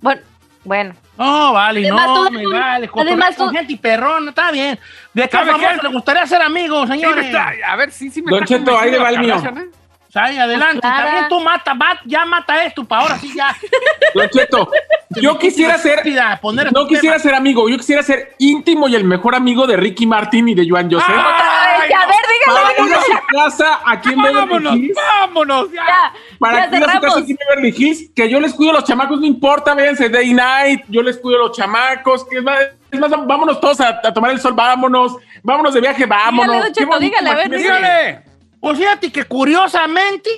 Bueno, 0.00 0.22
bueno. 0.64 0.94
No, 1.16 1.52
vale, 1.52 1.80
Además, 1.82 2.06
no, 2.08 2.14
todo- 2.14 2.30
me 2.32 2.46
vale. 2.48 2.88
Con, 2.88 3.06
además, 3.06 3.36
con 3.36 3.50
gente 3.54 3.72
y 3.72 3.76
perrón, 3.76 4.28
está 4.28 4.50
bien. 4.50 4.76
¿De 5.14 5.22
qué 5.22 5.36
¿Sabe 5.36 5.52
famoso 5.52 5.70
qué? 5.76 5.82
le 5.86 5.92
gustaría 5.94 6.26
ser 6.26 6.42
amigo, 6.42 6.82
Sí, 6.82 6.88
me 6.90 6.94
señores? 6.98 7.26
está- 7.26 7.52
a 7.64 7.76
ver, 7.76 7.92
sí, 7.92 8.10
sí 8.10 8.22
me 8.22 8.30
Don 8.32 8.42
está 8.42 8.58
Cheto, 8.58 8.76
ahí 8.76 8.90
le 8.90 8.98
va 8.98 9.10
el 9.10 9.16
convenciendo 9.18 9.52
mío. 9.60 9.70
la 9.70 9.77
Sale, 10.18 10.40
adelante. 10.40 10.80
Pues. 10.80 10.94
También 10.96 11.28
tú 11.28 11.40
mata, 11.40 11.74
bat, 11.74 11.98
ya 12.04 12.24
mata 12.24 12.64
esto, 12.64 12.84
para 12.84 13.02
ahora 13.02 13.18
sí 13.18 13.32
ya. 13.34 13.56
Don 14.14 14.28
Cheto, 14.28 14.70
yo 15.10 15.38
quisiera 15.38 15.78
ser. 15.78 16.02
Poner 16.40 16.72
No 16.72 16.80
estos 16.80 16.88
quisiera 16.88 17.18
ser 17.18 17.34
amigo, 17.34 17.68
yo 17.68 17.76
quisiera 17.76 18.02
ser 18.02 18.34
íntimo 18.38 18.88
y 18.88 18.96
el 18.96 19.04
mejor 19.04 19.34
amigo 19.34 19.66
de 19.66 19.76
Ricky 19.76 20.06
Martin 20.06 20.48
y 20.48 20.54
de 20.54 20.68
Joan 20.68 20.90
Joseph. 20.90 21.08
Ay, 21.08 21.92
a 21.92 22.06
ver, 22.06 22.16
para 22.46 22.68
dígalo. 22.70 22.88
ir 22.88 22.94
a 22.94 23.00
su 23.02 23.26
casa 23.36 23.80
aquí 23.84 24.12
en 24.12 24.22
Beverly 24.22 24.40
Vámonos, 24.40 24.76
Hills. 24.76 24.96
vámonos, 24.96 25.72
ya. 25.72 25.86
Ya, 25.86 26.12
Para 26.38 26.70
ya 26.70 26.76
ir 26.76 26.84
a 26.84 26.92
su 26.94 27.00
casa 27.00 27.18
aquí 27.20 27.30
en 27.32 27.38
Beverly 27.48 27.74
Hills, 27.76 28.10
que 28.14 28.28
yo 28.28 28.40
les 28.40 28.54
cuido 28.54 28.72
a 28.72 28.74
los 28.76 28.84
chamacos, 28.84 29.20
no 29.20 29.26
importa, 29.26 29.74
véanse 29.74 30.08
day 30.08 30.32
night, 30.32 30.82
yo 30.88 31.02
les 31.02 31.18
cuido 31.18 31.38
a 31.40 31.48
los 31.48 31.56
chamacos, 31.56 32.24
que 32.26 32.38
es 32.38 32.42
más, 32.42 32.58
es 32.90 32.98
más, 32.98 33.10
vámonos 33.10 33.60
todos 33.60 33.80
a, 33.80 34.00
a 34.02 34.12
tomar 34.14 34.30
el 34.30 34.40
sol, 34.40 34.54
vámonos, 34.54 35.16
vámonos 35.42 35.74
de 35.74 35.80
viaje, 35.80 36.06
vámonos. 36.06 36.56
Dígale, 36.56 36.72
Cheto, 36.72 36.98
dígale, 36.98 37.30
a 37.30 37.34
ver. 37.34 37.50
Dígale. 37.50 38.27
Pues 38.60 38.78
fíjate 38.78 39.12
que 39.12 39.24
curiosamente 39.24 40.30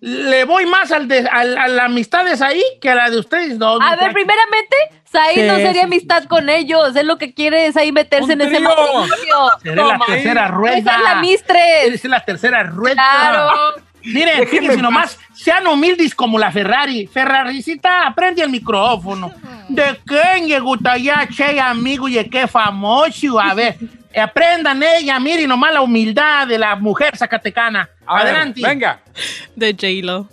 le 0.00 0.44
voy 0.44 0.66
más 0.66 0.92
al 0.92 1.08
de, 1.08 1.20
al- 1.30 1.56
a 1.56 1.68
las 1.68 1.86
amistades 1.86 2.42
ahí 2.42 2.62
que 2.80 2.90
a 2.90 2.94
la 2.94 3.10
de 3.10 3.18
ustedes 3.18 3.58
dos. 3.58 3.80
A 3.82 3.96
ver, 3.96 4.12
primeramente, 4.12 4.76
Said 5.10 5.46
no 5.46 5.56
sería 5.56 5.72
sí, 5.72 5.80
amistad 5.80 6.24
con 6.24 6.48
ellos. 6.48 6.94
Es 6.94 7.04
lo 7.04 7.16
que 7.18 7.32
quiere 7.32 7.66
es 7.66 7.76
ahí 7.76 7.92
meterse 7.92 8.32
en 8.34 8.40
ese 8.42 8.56
trío. 8.56 8.68
matrimonio. 8.68 9.50
Seré 9.62 9.76
la 9.84 9.98
tercera 10.06 10.48
rueda. 10.48 10.76
Esa 10.78 10.96
es 10.96 11.02
la 11.02 11.14
mistres. 11.16 11.84
Esa 11.84 11.94
es 11.94 12.04
la 12.04 12.24
tercera 12.24 12.62
rueda. 12.64 12.94
Claro. 12.94 13.50
Miren, 14.04 14.46
fíjense 14.46 14.74
en 14.74 14.82
nomás, 14.82 15.18
sean 15.34 15.66
humildes 15.66 16.14
como 16.14 16.38
la 16.38 16.52
Ferrari. 16.52 17.06
Ferraricita, 17.08 18.06
aprende 18.06 18.42
el 18.42 18.50
micrófono. 18.50 19.32
¿De 19.68 19.98
quién 20.06 20.46
llegó 20.46 20.76
allá, 20.84 21.26
che, 21.34 21.58
amigo, 21.60 22.08
y 22.08 22.22
qué 22.28 22.46
famoso? 22.46 23.40
A 23.40 23.52
ver, 23.54 23.76
aprendan 24.20 24.82
ella, 24.82 25.18
miren 25.20 25.48
nomás 25.48 25.72
la 25.72 25.80
humildad 25.80 26.46
de 26.46 26.58
la 26.58 26.76
mujer 26.76 27.16
zacatecana. 27.16 27.88
A 28.06 28.16
ver, 28.16 28.26
Adelante. 28.34 28.60
venga. 28.62 29.00
De 29.54 29.72
J-Lo. 29.72 30.28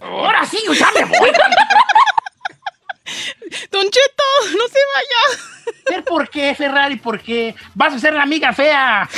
Ahora 0.00 0.46
sí, 0.46 0.58
yo 0.64 0.72
ya 0.72 0.88
me 0.94 1.04
voy. 1.04 1.30
Don 3.70 3.90
Cheto, 3.90 4.24
no 4.56 4.68
se 4.68 4.78
vaya. 4.94 5.40
¿Pero 5.86 6.04
¿Por 6.04 6.28
qué, 6.28 6.54
Ferrari? 6.54 6.96
¿Por 6.96 7.20
qué? 7.20 7.54
Vas 7.74 7.94
a 7.94 7.98
ser 7.98 8.14
la 8.14 8.22
amiga 8.22 8.52
fea. 8.52 9.08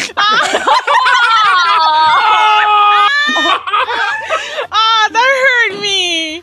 Ah, 4.71 5.09
that 5.13 5.21
hurt 5.21 5.81
me. 5.81 6.43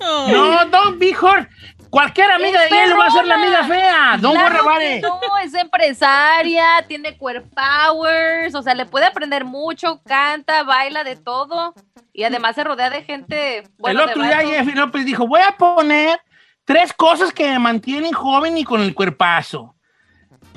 Oh. 0.00 0.28
No, 0.30 0.70
don't 0.70 0.98
be 0.98 1.12
hurt. 1.12 1.48
Cualquier 1.96 2.30
amiga 2.30 2.60
de 2.60 2.84
él 2.84 2.92
va 3.00 3.06
a 3.06 3.10
ser 3.10 3.24
la 3.24 3.36
amiga 3.36 3.64
fea. 3.64 4.18
Worry 4.22 4.58
Claro 4.58 4.82
it. 4.82 5.02
No, 5.02 5.38
es 5.42 5.54
empresaria, 5.54 6.84
tiene 6.86 7.16
queer 7.16 7.42
powers, 7.42 8.54
o 8.54 8.62
sea, 8.62 8.74
le 8.74 8.84
puede 8.84 9.06
aprender 9.06 9.46
mucho, 9.46 10.02
canta, 10.04 10.62
baila 10.62 11.04
de 11.04 11.16
todo. 11.16 11.72
Y 12.12 12.24
además 12.24 12.54
se 12.54 12.64
rodea 12.64 12.90
de 12.90 13.02
gente. 13.02 13.62
Bueno, 13.78 14.02
el 14.02 14.10
otro 14.10 14.22
día. 14.22 14.40
Jeffrey 14.40 14.74
López 14.74 15.06
dijo, 15.06 15.26
voy 15.26 15.40
a 15.40 15.52
poner 15.52 16.20
tres 16.66 16.92
cosas 16.92 17.32
que 17.32 17.48
me 17.48 17.58
mantienen 17.58 18.12
joven 18.12 18.58
y 18.58 18.64
con 18.64 18.82
el 18.82 18.92
cuerpazo. 18.92 19.74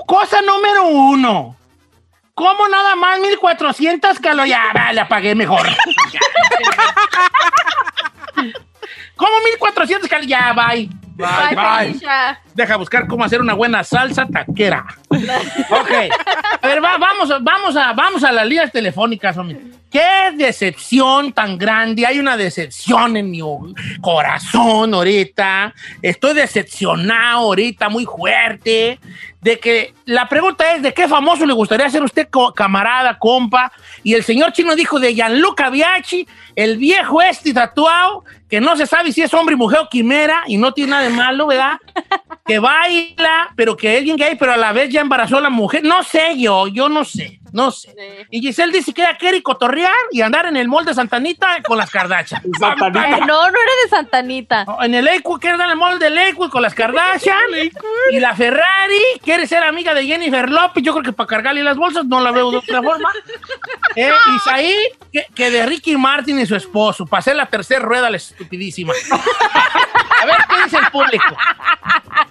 Cosa 0.05 0.41
número 0.41 0.87
uno. 0.87 1.55
¿Cómo 2.33 2.67
nada 2.67 2.97
más 2.97 3.17
1400 3.17 4.19
calorías? 4.19 4.59
Ya, 4.73 4.73
va, 4.77 4.91
le 4.91 4.99
apagué 4.99 5.35
mejor. 5.35 5.65
¿Cómo 9.15 9.31
1400 9.45 10.09
calorías? 10.09 10.41
Ya, 10.41 10.51
bye. 10.51 10.89
Bye, 11.19 11.55
Bye. 11.55 11.87
Felicia. 11.87 12.37
Deja 12.59 12.75
buscar 12.75 13.07
cómo 13.07 13.23
hacer 13.23 13.39
una 13.39 13.53
buena 13.53 13.85
salsa 13.85 14.25
taquera. 14.27 14.85
ok. 15.09 15.91
A 16.61 16.67
ver, 16.67 16.83
va- 16.83 16.97
vamos, 16.97 17.31
a- 17.31 17.39
vamos, 17.39 17.73
a, 17.77 17.93
vamos 17.93 18.21
a 18.21 18.33
las 18.33 18.45
líneas 18.45 18.69
telefónicas, 18.69 19.37
hombre. 19.37 19.61
Qué 19.89 20.05
decepción 20.35 21.31
tan 21.31 21.57
grande. 21.57 22.05
Hay 22.05 22.19
una 22.19 22.35
decepción 22.35 23.15
en 23.15 23.31
mi 23.31 23.39
corazón 24.01 24.93
ahorita. 24.93 25.73
Estoy 26.01 26.33
decepcionado 26.33 27.39
ahorita, 27.39 27.87
muy 27.87 28.05
fuerte. 28.05 28.99
De 29.41 29.57
que 29.57 29.93
la 30.05 30.27
pregunta 30.27 30.75
es: 30.75 30.81
¿de 30.83 30.93
qué 30.93 31.07
famoso 31.07 31.45
le 31.45 31.53
gustaría 31.53 31.89
ser 31.89 32.03
usted 32.03 32.27
camarada, 32.55 33.17
compa? 33.17 33.71
Y 34.03 34.13
el 34.15 34.23
señor 34.23 34.51
chino 34.51 34.75
dijo 34.75 34.99
de 34.99 35.15
Gianluca 35.15 35.69
Biaggi, 35.69 36.27
el 36.57 36.77
viejo 36.77 37.21
este 37.21 37.53
tatuado, 37.53 38.25
que 38.49 38.59
no 38.61 38.75
se 38.75 38.85
sabe 38.85 39.11
si 39.13 39.21
es 39.23 39.33
hombre, 39.33 39.55
mujer 39.55 39.79
o 39.79 39.89
quimera, 39.89 40.43
y 40.45 40.57
no 40.57 40.73
tiene 40.73 40.91
nada 40.91 41.03
de 41.03 41.09
malo, 41.09 41.47
¿verdad? 41.47 41.79
Que 42.49 42.57
baila, 42.57 43.53
pero 43.55 43.77
que 43.77 43.99
es 43.99 44.03
bien 44.03 44.17
gay, 44.17 44.35
pero 44.35 44.53
a 44.53 44.57
la 44.57 44.73
vez 44.73 44.89
ya 44.89 45.01
embarazó 45.01 45.37
a 45.37 45.41
la 45.41 45.51
mujer. 45.51 45.83
No 45.83 46.01
sé 46.01 46.35
yo, 46.35 46.67
yo 46.67 46.89
no 46.89 47.05
sé, 47.05 47.38
no 47.51 47.71
sé. 47.71 47.91
Sí. 47.91 48.27
Y 48.31 48.41
Giselle 48.41 48.71
dice 48.71 48.93
que 48.93 49.01
ella 49.01 49.17
quiere 49.17 49.41
cotorrear 49.41 49.93
y 50.11 50.21
andar 50.21 50.45
en 50.45 50.57
el 50.57 50.67
mall 50.67 50.85
de 50.85 50.93
Santanita 50.93 51.61
con 51.63 51.77
las 51.77 51.89
Kardashian. 51.89 52.41
Santanita. 52.59 53.25
No, 53.25 53.43
no 53.43 53.47
era 53.47 53.71
de 53.83 53.89
Santanita. 53.89 54.65
En 54.81 54.93
el 54.93 55.05
Lakewood 55.05 55.39
quiere 55.39 55.53
andar 55.53 55.67
en 55.67 55.71
el 55.71 55.77
mall 55.77 55.99
de 55.99 56.09
Lakewood 56.09 56.49
con 56.49 56.61
las 56.61 56.73
Kardashian. 56.73 57.37
y 58.11 58.19
la 58.19 58.35
Ferrari 58.35 59.01
quiere 59.23 59.47
ser 59.47 59.63
amiga 59.63 59.93
de 59.93 60.05
Jennifer 60.05 60.49
Lopez. 60.49 60.83
Yo 60.83 60.93
creo 60.93 61.03
que 61.03 61.13
para 61.13 61.27
cargarle 61.27 61.63
las 61.63 61.77
bolsas 61.77 62.05
no 62.05 62.19
la 62.19 62.31
veo 62.31 62.51
de 62.51 62.57
otra 62.57 62.81
forma. 62.81 63.11
Eh, 63.95 64.11
Isaí, 64.35 64.75
que, 65.11 65.25
que 65.33 65.49
de 65.49 65.65
Ricky 65.65 65.97
Martin 65.97 66.39
y 66.39 66.45
su 66.45 66.55
esposo. 66.55 67.05
Para 67.05 67.19
hacer 67.19 67.35
la 67.35 67.47
tercera 67.47 67.79
rueda, 67.81 68.09
la 68.09 68.17
estupidísima. 68.17 68.93
A 70.21 70.25
ver, 70.25 70.35
¿qué 70.49 70.63
dice 70.63 70.77
el 70.77 70.91
público? 70.91 71.37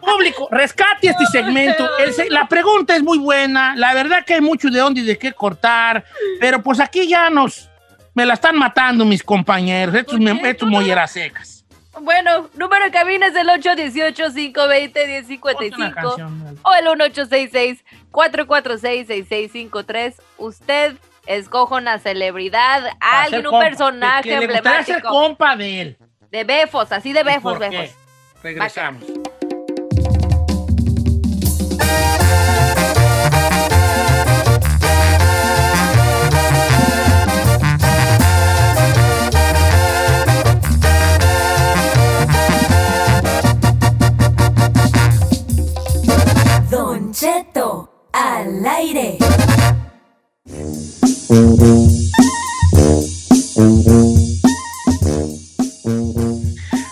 Público, 0.00 0.48
rescate 0.50 1.09
este 1.09 1.26
segmento. 1.26 1.88
El 1.98 2.14
la 2.31 2.46
pregunta 2.46 2.94
es 2.96 3.02
muy 3.02 3.18
buena. 3.18 3.74
La 3.76 3.94
verdad 3.94 4.24
que 4.24 4.35
hay 4.35 4.40
mucho 4.40 4.68
de 4.68 4.78
dónde 4.78 5.00
y 5.00 5.04
de 5.09 5.18
qué 5.18 5.33
cortar. 5.33 6.05
Pero 6.40 6.62
pues 6.62 6.79
aquí 6.81 7.09
ya 7.09 7.29
nos... 7.31 7.68
Me 8.14 8.25
la 8.27 8.35
están 8.35 8.57
matando 8.57 9.05
mis 9.05 9.23
compañeros. 9.23 9.94
Estos, 9.94 10.18
estos 10.42 10.68
molleras 10.68 11.11
secas. 11.12 11.64
Bueno, 12.01 12.49
número 12.55 12.85
de 12.85 12.90
cabina 12.92 13.27
es 13.27 13.35
el 13.37 13.49
818-520-1055 13.49 15.40
Ponte 15.40 15.71
una 15.77 15.92
canción. 15.92 16.59
o 16.62 16.75
el 16.75 16.87
1866-446-6653. 18.92 20.14
Usted 20.38 20.97
escoja 21.27 21.77
una 21.77 21.99
celebridad, 21.99 22.83
Para 22.99 23.23
alguien, 23.25 23.47
un 23.47 23.51
compa. 23.53 23.66
personaje 23.68 24.23
Que, 24.23 24.29
que 24.31 24.38
le 24.40 24.47
gustaría 24.47 24.85
ser 24.85 24.94
emblemático. 24.97 25.09
compa 25.09 25.57
de 25.57 25.81
él. 25.81 25.99
De 26.31 26.44
befos, 26.44 26.92
así 26.92 27.12
de 27.12 27.21
¿Y 27.21 27.25
befos, 27.25 27.59
befos. 27.59 27.90
Regresamos. 28.42 29.03
Al 48.59 48.66
aire. 48.66 49.18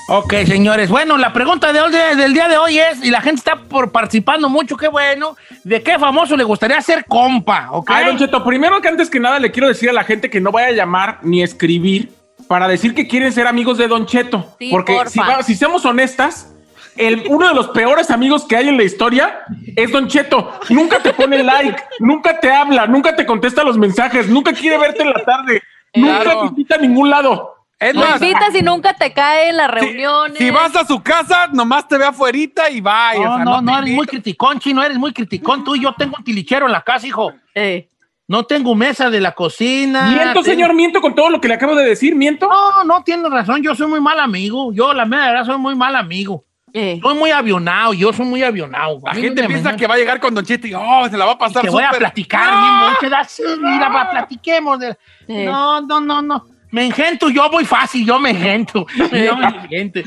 Ok, 0.09 0.35
señores. 0.47 0.89
Bueno, 0.89 1.19
la 1.19 1.33
pregunta 1.33 1.73
de 1.73 1.81
hoy- 1.81 1.91
del 2.17 2.33
día 2.33 2.49
de 2.49 2.57
hoy 2.57 2.79
es, 2.79 3.05
y 3.05 3.11
la 3.11 3.21
gente 3.21 3.39
está 3.41 3.57
por 3.57 3.91
participando 3.91 4.49
mucho, 4.49 4.77
qué 4.77 4.87
bueno, 4.89 5.37
¿de 5.65 5.83
qué 5.83 5.99
famoso 5.99 6.37
le 6.37 6.45
gustaría 6.45 6.81
ser 6.81 7.05
compa? 7.07 7.69
¿Ok? 7.73 7.91
Ay, 7.93 8.07
Don 8.07 8.17
Cheto, 8.17 8.45
primero 8.45 8.81
que 8.81 8.89
antes 8.89 9.11
que 9.11 9.19
nada 9.19 9.41
le 9.41 9.51
quiero 9.51 9.67
decir 9.67 9.91
a 9.91 9.93
la 9.93 10.05
gente 10.05 10.31
que 10.31 10.41
no 10.41 10.53
vaya 10.53 10.69
a 10.69 10.73
llamar 10.73 11.19
ni 11.23 11.43
escribir 11.43 12.13
para 12.47 12.69
decir 12.69 12.95
que 12.95 13.09
quieren 13.09 13.33
ser 13.33 13.49
amigos 13.49 13.79
de 13.79 13.89
Don 13.89 14.07
Cheto. 14.07 14.55
Sí, 14.61 14.69
Porque 14.71 14.93
porfa. 14.95 15.11
si, 15.11 15.19
va- 15.19 15.43
si 15.43 15.55
seamos 15.57 15.85
honestas, 15.85 16.53
el, 16.97 17.25
uno 17.29 17.49
de 17.49 17.55
los 17.55 17.69
peores 17.69 18.11
amigos 18.11 18.45
que 18.47 18.57
hay 18.57 18.69
en 18.69 18.77
la 18.77 18.83
historia 18.85 19.41
es 19.77 19.91
Don 19.93 20.09
Cheto. 20.09 20.53
Nunca 20.71 20.99
te 21.01 21.13
pone 21.13 21.43
like, 21.43 21.77
nunca 22.01 22.39
te 22.41 22.51
habla, 22.51 22.87
nunca 22.87 23.15
te 23.17 23.25
contesta 23.27 23.63
los 23.65 23.79
mensajes, 23.79 24.29
nunca 24.29 24.53
quiere 24.53 24.79
verte 24.79 25.03
en 25.03 25.11
la 25.11 25.25
tarde, 25.25 25.63
nunca 25.95 26.21
Claro. 26.23 26.41
te 26.41 26.47
invita 26.49 26.75
a 26.77 26.79
ningún 26.79 27.11
lado. 27.11 27.53
Es 27.79 27.95
más, 27.95 28.23
invitas 28.23 28.55
y 28.55 28.63
nunca 28.63 28.95
te 28.95 29.13
cae 29.13 29.51
en 29.51 29.59
las 29.59 29.67
si, 29.71 29.75
reuniones. 29.87 30.39
si 30.39 30.51
vas 30.51 30.75
a 30.75 30.87
su 30.87 31.03
casa, 31.03 31.49
nomás 31.53 31.87
te 31.87 31.99
ve 31.99 32.07
afuerita 32.07 32.71
y 32.71 32.81
vaya. 32.81 33.21
No, 33.23 33.33
o 33.33 33.37
sea, 33.37 33.45
no, 33.45 33.61
no, 33.61 33.79
eres 33.79 33.95
muy 33.95 34.07
criticón, 34.07 34.59
chino, 34.59 34.83
eres 34.83 34.97
muy 34.97 35.13
criticón. 35.13 35.63
Tú 35.63 35.77
y 35.77 35.83
yo 35.83 35.95
tengo 35.95 36.15
un 36.17 36.25
tilichero 36.25 36.65
en 36.67 36.73
la 36.73 36.81
casa, 36.81 37.07
hijo. 37.07 37.35
Eh. 37.55 37.89
No 38.29 38.45
tengo 38.45 38.75
mesa 38.75 39.11
de 39.11 39.21
la 39.21 39.33
cocina. 39.33 40.09
Miento, 40.09 40.33
tengo- 40.41 40.45
señor, 40.45 40.75
miento 40.75 41.01
con 41.03 41.15
todo 41.15 41.29
lo 41.29 41.39
que 41.41 41.49
le 41.49 41.55
acabo 41.55 41.75
de 41.77 41.85
decir, 41.85 42.17
miento. 42.17 42.49
No, 42.49 42.83
no 42.85 43.05
tienes 43.05 43.31
razón. 43.31 43.63
Yo 43.63 43.75
soy 43.75 43.87
muy 43.89 44.01
mal 44.01 44.19
amigo. 44.21 44.73
Yo, 44.73 44.93
la 44.95 45.05
verdad, 45.05 45.45
soy 45.45 45.59
muy 45.59 45.75
mal 45.77 45.95
amigo. 45.97 46.45
Eh. 46.79 46.99
Soy 47.03 47.15
muy 47.15 47.31
avionado. 47.31 47.95
Yo 47.95 48.13
soy 48.13 48.27
muy 48.27 48.43
avionado. 48.43 48.99
La 49.03 49.15
gente 49.15 49.41
no 49.41 49.49
piensa 49.49 49.75
que 49.77 49.87
va 49.87 49.95
a 49.95 49.97
llegar 49.97 50.21
con 50.21 50.35
Don 50.35 50.45
Cheto 50.45 50.67
y 50.67 50.75
oh, 50.75 51.09
se 51.11 51.17
la 51.17 51.25
va 51.25 51.33
a 51.33 51.39
pasar 51.39 51.63
que 51.63 51.71
voy 51.71 51.83
a 51.83 51.91
platicar. 51.91 52.53
¡No! 52.53 52.61
bien 52.61 52.81
bonito, 52.81 53.09
da- 53.11 53.25
sí, 53.25 53.43
mira, 53.61 53.89
va, 53.89 54.11
platiquemos. 54.11 54.79
de-. 54.79 54.97
No, 55.27 55.81
no, 55.81 56.01
no, 56.01 56.21
no. 56.21 56.45
Me 56.73 56.85
engento, 56.85 57.31
yo 57.31 57.49
voy 57.49 57.65
fácil, 57.65 58.05
yo 58.05 58.19
me 58.19 58.31
engento. 58.31 58.87
Yo 58.95 59.37
me 59.37 59.47
engento. 59.47 60.01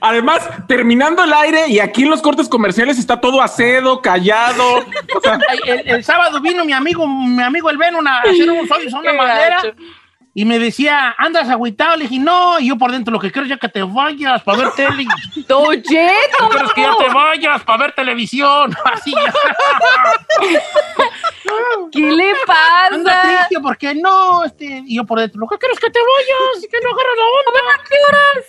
Además, 0.00 0.48
terminando 0.66 1.22
el 1.22 1.32
aire 1.32 1.68
y 1.68 1.78
aquí 1.78 2.02
en 2.02 2.10
los 2.10 2.22
cortes 2.22 2.48
comerciales 2.48 2.98
está 2.98 3.20
todo 3.20 3.40
acedo, 3.40 4.00
callado. 4.02 4.78
O 5.14 5.20
sea, 5.22 5.38
Ay, 5.48 5.58
El, 5.66 5.88
el 5.96 6.04
sábado 6.04 6.40
vino 6.40 6.64
mi 6.64 6.72
amigo, 6.72 7.06
mi 7.06 7.42
amigo 7.42 7.70
el 7.70 7.76
Ben 7.76 7.94
una, 7.94 8.18
a 8.18 8.22
hacer 8.22 8.50
unos 8.50 8.68
hoyos 8.70 8.92
a 8.94 8.98
una 8.98 9.12
Qué 9.12 9.16
madera. 9.16 9.56
gacho. 9.62 9.74
Y 10.38 10.44
me 10.44 10.58
decía, 10.58 11.14
andas 11.16 11.48
agüitado. 11.48 11.96
Le 11.96 12.04
dije, 12.04 12.18
no. 12.18 12.60
Y 12.60 12.68
yo 12.68 12.76
por 12.76 12.92
dentro, 12.92 13.10
lo 13.10 13.18
que 13.18 13.32
quiero 13.32 13.46
es 13.46 13.48
ya 13.48 13.56
que 13.56 13.70
te 13.70 13.82
vayas 13.82 14.42
para 14.42 14.58
ver 14.58 14.70
tele. 14.72 15.06
Que 15.34 15.82
quiero 15.82 16.74
que 16.74 16.82
ya 16.82 16.94
te 16.98 17.08
vayas 17.08 17.64
para 17.64 17.78
ver 17.78 17.92
televisión. 17.92 18.76
Así 18.84 19.12
ya. 19.12 19.32
¿Qué 21.90 22.00
le 22.00 22.30
Anda 22.30 22.42
pasa? 22.46 23.22
triste 23.22 23.60
porque 23.62 23.94
no. 23.94 24.44
Este, 24.44 24.82
y 24.86 24.96
yo 24.96 25.04
por 25.06 25.20
dentro, 25.20 25.40
lo 25.40 25.46
que 25.46 25.56
quiero 25.56 25.72
es 25.72 25.80
que 25.80 25.88
te 25.88 26.00
vayas 26.00 26.64
y 26.64 26.68
que 26.68 26.80
no 26.82 26.90
agarras 26.90 27.16
la 27.16 27.24
onda. 27.38 27.82
¿Qué 27.88 27.96
horas? 28.06 28.44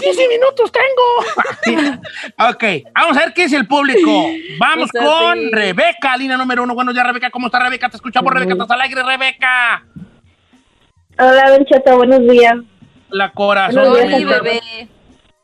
15 0.00 0.28
minutos 0.28 0.72
tengo. 0.72 2.50
ok, 2.50 2.64
vamos 2.92 3.16
a 3.16 3.20
ver 3.20 3.32
qué 3.34 3.44
es 3.44 3.52
el 3.52 3.68
público. 3.68 4.26
Vamos 4.58 4.90
con. 4.90 5.52
Rebeca, 5.52 6.16
línea 6.16 6.36
número 6.36 6.64
uno. 6.64 6.74
Buenos 6.74 6.92
días, 6.92 7.06
Rebeca. 7.06 7.30
¿Cómo 7.30 7.46
está 7.46 7.60
Rebeca? 7.60 7.88
Te 7.88 7.98
escuchamos, 7.98 8.32
Rebeca. 8.32 8.54
¿Estás 8.54 8.70
al 8.72 8.80
aire, 8.80 9.00
Rebeca? 9.04 9.84
Hola, 11.18 11.50
Don 11.50 11.64
Cheto, 11.64 11.96
buenos 11.96 12.20
días. 12.28 12.54
La 13.10 13.30
corazón. 13.32 13.90
Buenos 13.90 13.98
de 13.98 14.06
días, 14.08 14.20
mi- 14.20 14.24
bebé. 14.26 14.60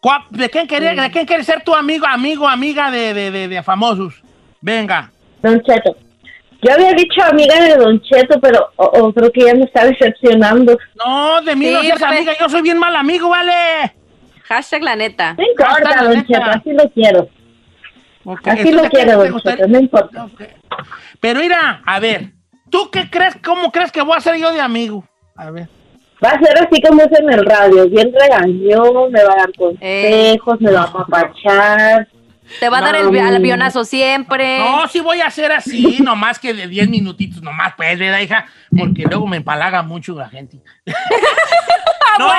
¿Cuá- 0.00 0.26
¿De 0.30 0.50
quién 0.50 0.66
quería, 0.66 0.94
de 0.94 1.10
quién 1.10 1.26
quiere 1.26 1.42
ser 1.44 1.62
tu 1.64 1.74
amigo, 1.74 2.06
amigo, 2.06 2.46
amiga 2.46 2.90
de, 2.90 3.14
de, 3.14 3.30
de, 3.30 3.48
de 3.48 3.62
famosos? 3.62 4.22
Venga. 4.60 5.10
Don 5.42 5.60
Cheto. 5.62 5.96
Yo 6.62 6.72
había 6.72 6.92
dicho 6.92 7.22
amiga 7.22 7.58
de 7.60 7.76
Don 7.76 8.00
Cheto, 8.02 8.38
pero 8.40 8.70
o- 8.76 8.84
o 8.84 9.12
creo 9.12 9.30
que 9.32 9.44
ya 9.46 9.54
me 9.54 9.64
está 9.64 9.84
decepcionando. 9.87 10.78
No, 11.04 11.40
de 11.42 11.56
mí 11.56 11.70
no 11.70 11.80
Sí, 11.80 11.87
seas 11.87 11.98
Pepe. 12.00 12.14
amiga, 12.16 12.32
yo 12.38 12.48
soy 12.48 12.62
bien 12.62 12.78
mal 12.78 12.94
amigo, 12.96 13.28
¿vale? 13.30 13.52
Hashtag 14.44 14.82
la 14.82 14.96
neta. 14.96 15.34
No 15.34 15.44
importa, 15.46 16.02
Don 16.04 16.12
neta. 16.14 16.26
Cheto, 16.26 16.50
así 16.50 16.72
lo 16.72 16.90
quiero. 16.90 17.28
Ok, 18.26 18.46
Así 18.48 18.60
entonces, 18.68 18.74
lo 18.74 18.82
¿qué 18.82 18.88
quiero, 18.90 19.24
Don? 19.24 19.40
Cheto, 19.40 19.68
no 19.68 19.78
importa. 19.80 20.24
Ok. 20.24 20.42
Pero 21.20 21.40
mira, 21.40 21.82
a 21.84 21.98
ver, 22.00 22.32
¿tú 22.70 22.90
qué 22.90 23.08
crees, 23.10 23.37
cómo 23.42 23.72
crees 23.72 23.90
que 23.90 24.02
voy 24.02 24.16
a 24.16 24.20
ser 24.20 24.37
yo 24.37 24.52
de 24.52 24.60
amigo? 24.60 25.04
A 25.37 25.51
ver. 25.51 25.68
Va 26.25 26.31
a 26.31 26.38
ser 26.38 26.57
así 26.59 26.81
como 26.81 27.03
es 27.03 27.18
en 27.18 27.33
el 27.33 27.44
radio, 27.44 27.88
bien 27.88 28.12
regañón, 28.18 29.12
me 29.12 29.25
va 29.25 29.33
a 29.33 29.37
dar 29.37 29.53
consejos, 29.53 30.61
me 30.61 30.73
va 30.73 30.83
a 30.83 30.85
apapachar. 30.85 32.09
Te 32.61 32.68
va 32.68 32.79
a 32.79 32.81
dar 32.83 32.97
el 32.97 33.37
avionazo 33.37 33.85
siempre. 33.85 34.59
No, 34.59 34.87
sí 34.87 35.01
voy 35.01 35.20
a 35.20 35.27
hacer 35.27 35.51
así, 35.51 35.99
nomás 36.03 36.38
que 36.38 36.55
de 36.55 36.68
10 36.68 36.88
minutitos, 36.88 37.42
nomás 37.42 37.75
pues, 37.77 37.99
¿verdad, 37.99 38.20
hija? 38.20 38.47
Porque 38.77 39.05
luego 39.05 39.27
me 39.27 39.38
empalaga 39.38 39.83
mucho 39.83 40.14
la 40.14 40.29
gente. 40.29 40.61
no, 42.18 42.31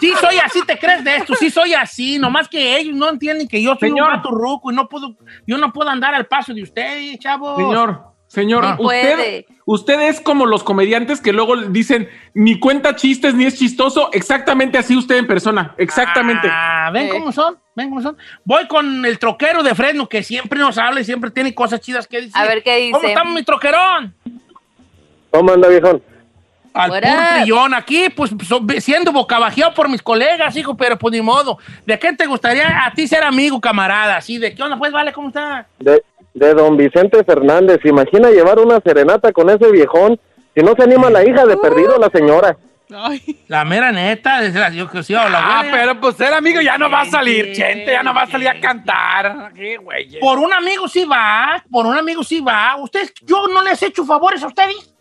sí 0.00 0.12
soy 0.20 0.38
así, 0.38 0.64
¿te 0.66 0.78
crees 0.78 1.04
de 1.04 1.16
esto? 1.16 1.34
Sí 1.34 1.48
soy 1.48 1.74
así, 1.74 2.18
nomás 2.18 2.48
que 2.48 2.76
ellos 2.76 2.96
no 2.96 3.08
entienden 3.08 3.46
que 3.46 3.62
yo 3.62 3.76
soy 3.78 3.90
Señor. 3.90 4.08
un 4.08 4.16
gato 4.16 4.30
ruco 4.30 4.72
y 4.72 4.74
no 4.74 4.88
puedo, 4.88 5.16
yo 5.46 5.58
no 5.58 5.72
puedo 5.72 5.90
andar 5.90 6.14
al 6.14 6.26
paso 6.26 6.52
de 6.52 6.62
ustedes, 6.62 7.18
chavos. 7.18 7.56
Señor, 7.56 8.11
señor, 8.32 8.64
Ah. 8.64 8.76
usted, 8.78 9.14
Puede. 9.14 9.46
usted 9.66 10.00
es 10.08 10.20
como 10.20 10.46
los 10.46 10.64
comediantes 10.64 11.20
que 11.20 11.32
luego 11.32 11.56
dicen 11.56 12.08
ni 12.34 12.58
cuenta 12.58 12.96
chistes 12.96 13.34
ni 13.34 13.44
es 13.44 13.58
chistoso. 13.58 14.08
Exactamente 14.12 14.78
así 14.78 14.96
usted 14.96 15.16
en 15.16 15.26
persona. 15.26 15.74
Exactamente. 15.76 16.48
Ah, 16.50 16.90
ven 16.92 17.10
cómo 17.10 17.30
son, 17.30 17.58
ven 17.76 17.90
cómo 17.90 18.00
son. 18.00 18.16
Voy 18.44 18.66
con 18.68 19.04
el 19.04 19.18
troquero 19.18 19.62
de 19.62 19.74
Fresno 19.74 20.08
que 20.08 20.22
siempre 20.22 20.58
nos 20.58 20.78
habla 20.78 21.00
y 21.00 21.04
siempre 21.04 21.30
tiene 21.30 21.54
cosas 21.54 21.80
chidas 21.80 22.06
que 22.06 22.16
decir. 22.22 22.32
A 22.34 22.44
ver 22.44 22.62
qué 22.62 22.76
dice. 22.78 22.92
¿Cómo 22.92 23.06
estamos, 23.06 23.34
mi 23.34 23.42
troquerón? 23.42 24.14
¿Cómo 25.30 25.52
anda, 25.52 25.68
viejón? 25.68 26.02
Al 26.74 26.90
trillón 27.02 27.74
aquí, 27.74 28.08
pues 28.16 28.30
siendo 28.78 29.12
bocabajeado 29.12 29.74
por 29.74 29.90
mis 29.90 30.00
colegas, 30.00 30.56
hijo, 30.56 30.74
pero 30.74 30.98
pues 30.98 31.12
ni 31.12 31.20
modo. 31.20 31.58
¿De 31.84 31.98
qué 31.98 32.14
te 32.14 32.26
gustaría 32.26 32.86
a 32.86 32.94
ti 32.94 33.06
ser 33.06 33.22
amigo, 33.24 33.60
camarada? 33.60 34.18
¿Sí? 34.22 34.38
¿De 34.38 34.54
qué 34.54 34.62
onda? 34.62 34.78
Pues, 34.78 34.90
vale, 34.90 35.12
¿cómo 35.12 35.28
está? 35.28 35.66
De, 35.78 36.02
de 36.34 36.54
don 36.54 36.76
Vicente 36.76 37.22
Fernández. 37.24 37.80
Imagina 37.84 38.30
llevar 38.30 38.58
una 38.58 38.80
serenata 38.80 39.32
con 39.32 39.50
ese 39.50 39.70
viejón. 39.70 40.18
Si 40.54 40.62
no 40.62 40.74
se 40.74 40.82
anima 40.82 41.10
la 41.10 41.24
hija 41.24 41.46
de 41.46 41.56
perdido, 41.56 41.98
la 41.98 42.08
señora. 42.10 42.56
Ay, 42.94 43.22
La 43.48 43.64
mera 43.64 43.90
neta, 43.90 44.42
es 44.44 44.54
la- 44.54 44.68
yo 44.68 44.86
que 44.90 45.02
sí, 45.02 45.14
la 45.14 45.30
Ah, 45.34 45.62
pero 45.70 45.98
pues 45.98 46.14
ser 46.16 46.34
amigo 46.34 46.60
ya 46.60 46.76
no 46.76 46.90
va 46.90 47.00
a 47.02 47.04
salir, 47.06 47.54
gente, 47.56 47.86
ya 47.90 48.02
no 48.02 48.12
va 48.12 48.22
a 48.22 48.26
salir 48.26 48.48
a 48.48 48.60
cantar. 48.60 49.50
¿Qué, 49.54 49.78
güey? 49.78 50.18
Por 50.20 50.38
un 50.38 50.52
amigo 50.52 50.86
sí 50.88 51.06
va, 51.06 51.62
por 51.70 51.86
un 51.86 51.96
amigo 51.96 52.22
sí 52.22 52.40
va. 52.42 52.76
Ustedes, 52.76 53.14
yo 53.22 53.46
no 53.48 53.62
les 53.62 53.82
he 53.82 53.86
hecho 53.86 54.04
favores 54.04 54.42
a 54.42 54.48
ustedes. 54.48 54.91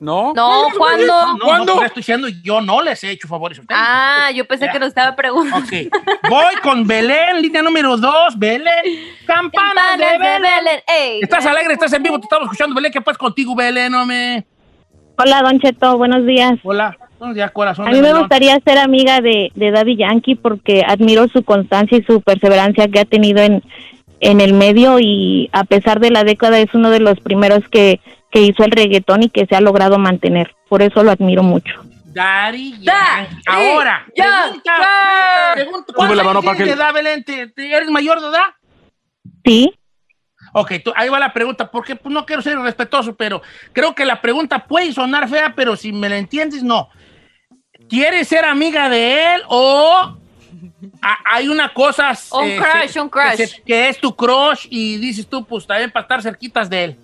¿No? 0.00 0.32
No, 0.32 0.68
¿cuándo? 0.76 1.06
No, 1.06 1.38
¿Cuándo? 1.40 1.74
No, 1.74 1.82
estoy 1.82 2.00
diciendo, 2.00 2.28
yo 2.28 2.60
no 2.60 2.82
les 2.82 3.02
he 3.02 3.10
hecho 3.10 3.26
favores 3.26 3.58
a 3.58 3.62
ustedes. 3.62 3.80
Ah, 3.82 4.30
yo 4.32 4.44
pensé 4.46 4.68
que 4.70 4.78
nos 4.78 4.88
estaba 4.88 5.16
preguntando. 5.16 5.66
Ok. 5.66 5.72
Voy 6.30 6.54
con 6.62 6.86
Belén, 6.86 7.42
línea 7.42 7.62
número 7.62 7.96
dos. 7.96 8.38
Belén. 8.38 8.68
Campanas 9.26 9.98
de 9.98 10.04
Campanas 10.04 10.40
de 10.40 10.48
Belén. 10.48 10.82
Ey. 10.86 11.20
Estás 11.20 11.44
alegre, 11.46 11.74
estás 11.74 11.92
en 11.92 12.02
vivo, 12.02 12.18
te 12.20 12.26
estamos 12.26 12.44
escuchando, 12.44 12.76
Belén. 12.76 12.92
¿Qué 12.92 13.00
pasa 13.00 13.18
contigo, 13.18 13.56
Belén? 13.56 13.92
Hombre? 13.92 14.46
Hola, 15.16 15.42
Don 15.42 15.58
Cheto, 15.58 15.98
buenos 15.98 16.24
días. 16.24 16.58
Hola. 16.62 16.96
Buenos 17.18 17.34
días, 17.34 17.50
corazón. 17.50 17.88
A 17.88 17.90
mí 17.90 18.00
me 18.00 18.14
gustaría 18.14 18.56
ser 18.60 18.78
amiga 18.78 19.20
de, 19.20 19.50
de 19.56 19.70
Daddy 19.72 19.96
Yankee 19.96 20.36
porque 20.36 20.84
admiro 20.86 21.26
su 21.26 21.42
constancia 21.42 21.98
y 21.98 22.04
su 22.04 22.20
perseverancia 22.20 22.86
que 22.86 23.00
ha 23.00 23.04
tenido 23.04 23.42
en, 23.42 23.64
en 24.20 24.40
el 24.40 24.52
medio 24.52 24.98
y 25.00 25.48
a 25.52 25.64
pesar 25.64 26.00
de 26.00 26.10
la 26.10 26.24
década 26.24 26.58
es 26.58 26.72
uno 26.74 26.90
de 26.90 27.00
los 27.00 27.20
primeros 27.20 27.60
que, 27.70 28.00
que 28.30 28.40
hizo 28.40 28.64
el 28.64 28.70
reggaetón 28.72 29.22
y 29.22 29.28
que 29.30 29.46
se 29.46 29.54
ha 29.56 29.60
logrado 29.60 29.98
mantener. 29.98 30.54
Por 30.68 30.82
eso 30.82 31.02
lo 31.02 31.10
admiro 31.10 31.42
mucho. 31.42 31.72
Yankee. 32.14 32.84
Ahora, 33.46 34.06
Yankee. 34.16 34.60
pregunta, 34.62 35.52
pregunta, 35.54 35.84
Sube 35.86 35.96
¿cuántos 35.96 36.16
la 36.16 36.24
mano 36.24 36.42
para 36.42 36.56
que- 36.58 36.70
edad, 36.70 36.92
Belén? 36.92 37.22
¿Te- 37.24 37.46
te- 37.48 37.70
¿Eres 37.72 37.90
mayor 37.90 38.20
de 38.20 38.28
edad? 38.28 38.44
¿Sí? 39.44 39.72
Ok, 40.52 40.72
tú- 40.84 40.92
ahí 40.96 41.08
va 41.08 41.18
la 41.20 41.32
pregunta, 41.32 41.70
porque 41.70 41.94
pues, 41.94 42.12
no 42.12 42.24
quiero 42.26 42.42
ser 42.42 42.58
irrespetuoso, 42.58 43.14
pero 43.16 43.42
creo 43.72 43.94
que 43.94 44.04
la 44.04 44.20
pregunta 44.20 44.66
puede 44.66 44.92
sonar 44.92 45.28
fea, 45.28 45.52
pero 45.54 45.76
si 45.76 45.92
me 45.92 46.08
la 46.08 46.16
entiendes, 46.18 46.62
no. 46.62 46.88
¿Quieres 47.88 48.26
ser 48.28 48.44
amiga 48.44 48.88
de 48.88 49.34
él 49.34 49.42
o 49.48 50.16
a- 51.02 51.18
hay 51.34 51.48
una 51.48 51.72
cosa... 51.72 52.12
Un 52.32 52.46
eh, 52.46 52.56
crush, 52.58 52.88
se- 52.90 53.00
un 53.00 53.08
crush. 53.08 53.36
Que, 53.36 53.46
se- 53.46 53.62
que 53.62 53.88
es 53.88 53.98
tu 53.98 54.14
crush 54.14 54.66
y 54.70 54.96
dices 54.98 55.26
tú, 55.28 55.44
pues 55.44 55.66
también 55.66 55.90
para 55.90 56.02
estar 56.02 56.22
cerquitas 56.22 56.68
de 56.70 56.84
él. 56.84 56.96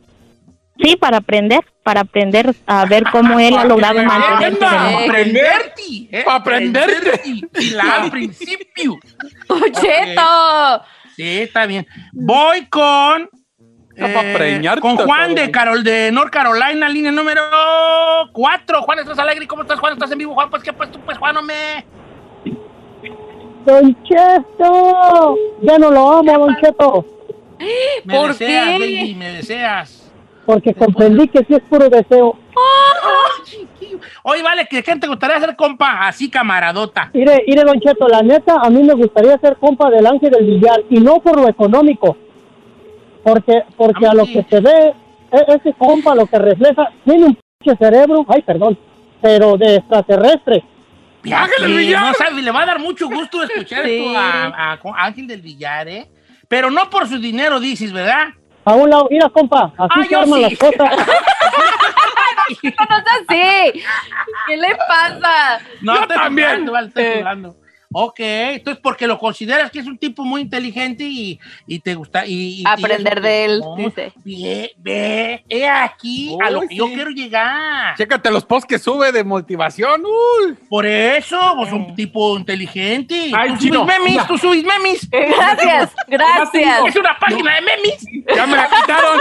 Sí, 0.76 0.96
para 0.96 1.18
aprender, 1.18 1.60
para 1.84 2.00
aprender 2.00 2.52
a 2.66 2.84
ver 2.86 3.04
cómo 3.12 3.38
él 3.38 3.56
ha 3.56 3.64
logrado 3.64 3.94
Para 4.04 4.08
mantenerse. 4.18 4.58
para 4.58 4.98
aprenderte, 5.04 5.82
eh, 6.10 6.22
Para 6.24 6.36
aprenderte. 6.38 7.10
aprenderte. 7.10 7.60
Y 7.62 7.70
la 7.70 8.02
al 8.02 8.10
principio. 8.10 8.98
¡Cheto! 9.80 10.82
Sí, 11.16 11.38
está 11.42 11.66
bien. 11.66 11.86
Voy 12.12 12.66
con. 12.66 13.28
Preñarte 13.96 14.80
con 14.80 14.96
Juan 14.96 15.36
de 15.36 15.52
Carol 15.52 15.84
de 15.84 16.10
North 16.10 16.32
Carolina, 16.32 16.88
línea 16.88 17.12
número 17.12 17.42
4. 18.32 18.82
Juan, 18.82 18.98
¿estás 18.98 19.18
alegre? 19.20 19.46
¿Cómo 19.46 19.62
estás, 19.62 19.78
Juan? 19.78 19.92
¿Estás 19.92 20.10
en 20.10 20.18
vivo, 20.18 20.34
Juan? 20.34 20.50
Pues, 20.50 20.64
¿qué 20.64 20.72
pues 20.72 20.90
tú, 20.90 20.98
pues, 21.04 21.16
Juan? 21.18 21.36
No 21.36 21.42
me. 21.42 21.84
Don 23.64 23.96
Cheto, 24.04 25.36
ya 25.62 25.78
no 25.78 25.90
lo 25.90 26.12
amo, 26.12 26.38
Don 26.38 26.56
Cheto, 26.56 27.04
Me 28.04 28.14
¿Por 28.18 28.28
deseas, 28.28 28.66
qué? 28.66 28.78
baby, 28.78 29.14
me 29.14 29.28
deseas. 29.34 30.00
porque 30.44 30.74
comprendí 30.74 31.26
que 31.28 31.38
sí 31.40 31.54
es 31.54 31.62
puro 31.62 31.88
deseo. 31.88 32.36
Ay, 33.02 33.42
chiquillo. 33.44 33.98
Oye, 34.24 34.42
vale, 34.42 34.68
¿de 34.70 34.82
quién 34.82 35.00
te 35.00 35.06
gustaría 35.06 35.40
ser 35.40 35.56
compa? 35.56 36.06
Así, 36.06 36.30
camaradota. 36.30 37.10
Mire, 37.14 37.42
mire, 37.46 37.62
Don 37.64 37.80
Cheto, 37.80 38.06
la 38.08 38.20
neta, 38.22 38.56
a 38.60 38.68
mí 38.68 38.82
me 38.82 38.94
gustaría 38.94 39.38
ser 39.38 39.56
compa 39.56 39.88
del 39.90 40.06
Ángel 40.06 40.30
del 40.30 40.44
Villar, 40.44 40.82
y 40.90 41.00
no 41.00 41.20
por 41.20 41.36
lo 41.40 41.48
económico, 41.48 42.16
porque, 43.22 43.62
porque 43.76 44.06
A 44.06 44.12
lo 44.14 44.26
sí. 44.26 44.34
que 44.34 44.42
se 44.50 44.60
ve, 44.60 44.92
e- 45.32 45.54
ese 45.56 45.72
compa 45.78 46.14
lo 46.14 46.26
que 46.26 46.38
refleja, 46.38 46.90
tiene 47.04 47.24
un 47.26 47.38
pinche 47.58 47.78
cerebro, 47.78 48.26
ay, 48.28 48.42
perdón, 48.42 48.78
pero 49.22 49.56
de 49.56 49.76
extraterrestre. 49.76 50.62
Ángel 51.32 51.62
del 51.62 51.76
Villar. 51.78 52.02
No 52.02 52.14
sabe, 52.14 52.42
le 52.42 52.50
va 52.50 52.62
a 52.62 52.66
dar 52.66 52.78
mucho 52.78 53.08
gusto 53.08 53.42
escuchar 53.42 53.84
Sí. 53.84 53.96
esto 54.04 54.18
a, 54.18 54.44
a- 54.46 54.72
a 54.82 55.04
Ángel 55.06 55.26
del 55.26 55.40
Villar, 55.40 55.88
¿eh? 55.88 56.08
Pero 56.48 56.70
no 56.70 56.90
por 56.90 57.08
su 57.08 57.18
dinero, 57.18 57.58
dices, 57.60 57.92
¿verdad? 57.92 58.28
A 58.66 58.72
un 58.74 58.88
lado, 58.90 59.08
mira, 59.10 59.28
compa, 59.30 59.72
así 59.78 60.00
Ah, 60.00 60.04
se 60.08 60.16
arman 60.16 60.38
sí. 60.38 60.42
las 60.42 60.58
cosas. 60.58 61.06
No 62.62 62.68
es 62.70 62.74
así. 63.28 63.82
¿Qué 64.46 64.56
le 64.56 64.76
pasa? 64.88 65.60
No, 65.80 65.94
Yo 65.94 66.00
estoy 66.02 66.16
también. 66.16 66.48
jugando, 66.48 66.72
vale, 66.72 66.88
estoy 66.88 67.04
Eh. 67.04 67.14
jugando. 67.18 67.56
Ok, 67.96 68.16
entonces 68.18 68.80
porque 68.82 69.06
lo 69.06 69.18
consideras 69.18 69.70
que 69.70 69.78
es 69.78 69.86
un 69.86 69.96
tipo 69.96 70.24
muy 70.24 70.40
inteligente 70.40 71.04
y, 71.04 71.38
y 71.66 71.78
te 71.78 71.94
gusta. 71.94 72.26
Y, 72.26 72.60
y- 72.60 72.64
Aprender 72.66 73.20
de 73.20 73.44
él, 73.44 73.62
dice. 73.76 74.12
Ve, 74.24 74.72
ve, 74.78 75.44
he 75.48 75.68
aquí 75.68 76.36
a 76.44 76.50
lo 76.50 76.62
que 76.62 76.74
yo 76.74 76.86
quiero 76.86 77.10
llegar. 77.10 77.94
Chécate 77.96 78.30
los 78.32 78.44
posts 78.44 78.66
que 78.66 78.78
sube 78.80 79.12
de 79.12 79.22
motivación. 79.22 80.02
Uy. 80.04 80.54
Por 80.68 80.86
eso, 80.86 81.38
pues 81.56 81.72
un 81.72 81.94
tipo 81.94 82.36
inteligente. 82.36 83.30
Ay, 83.32 83.50
tú 83.52 83.58
chino, 83.58 83.80
subes 83.84 83.98
memes, 84.00 84.26
tú 84.26 84.38
subes 84.38 84.64
memes. 84.64 85.08
Gracias, 85.10 85.92
gracias. 86.08 86.80
Es 86.88 86.96
una 86.96 87.16
página 87.18 87.54
de 87.54 87.60
memes. 87.62 88.04
Ya 88.34 88.46
me 88.46 88.56
la 88.56 88.68
quitaron. 88.68 89.20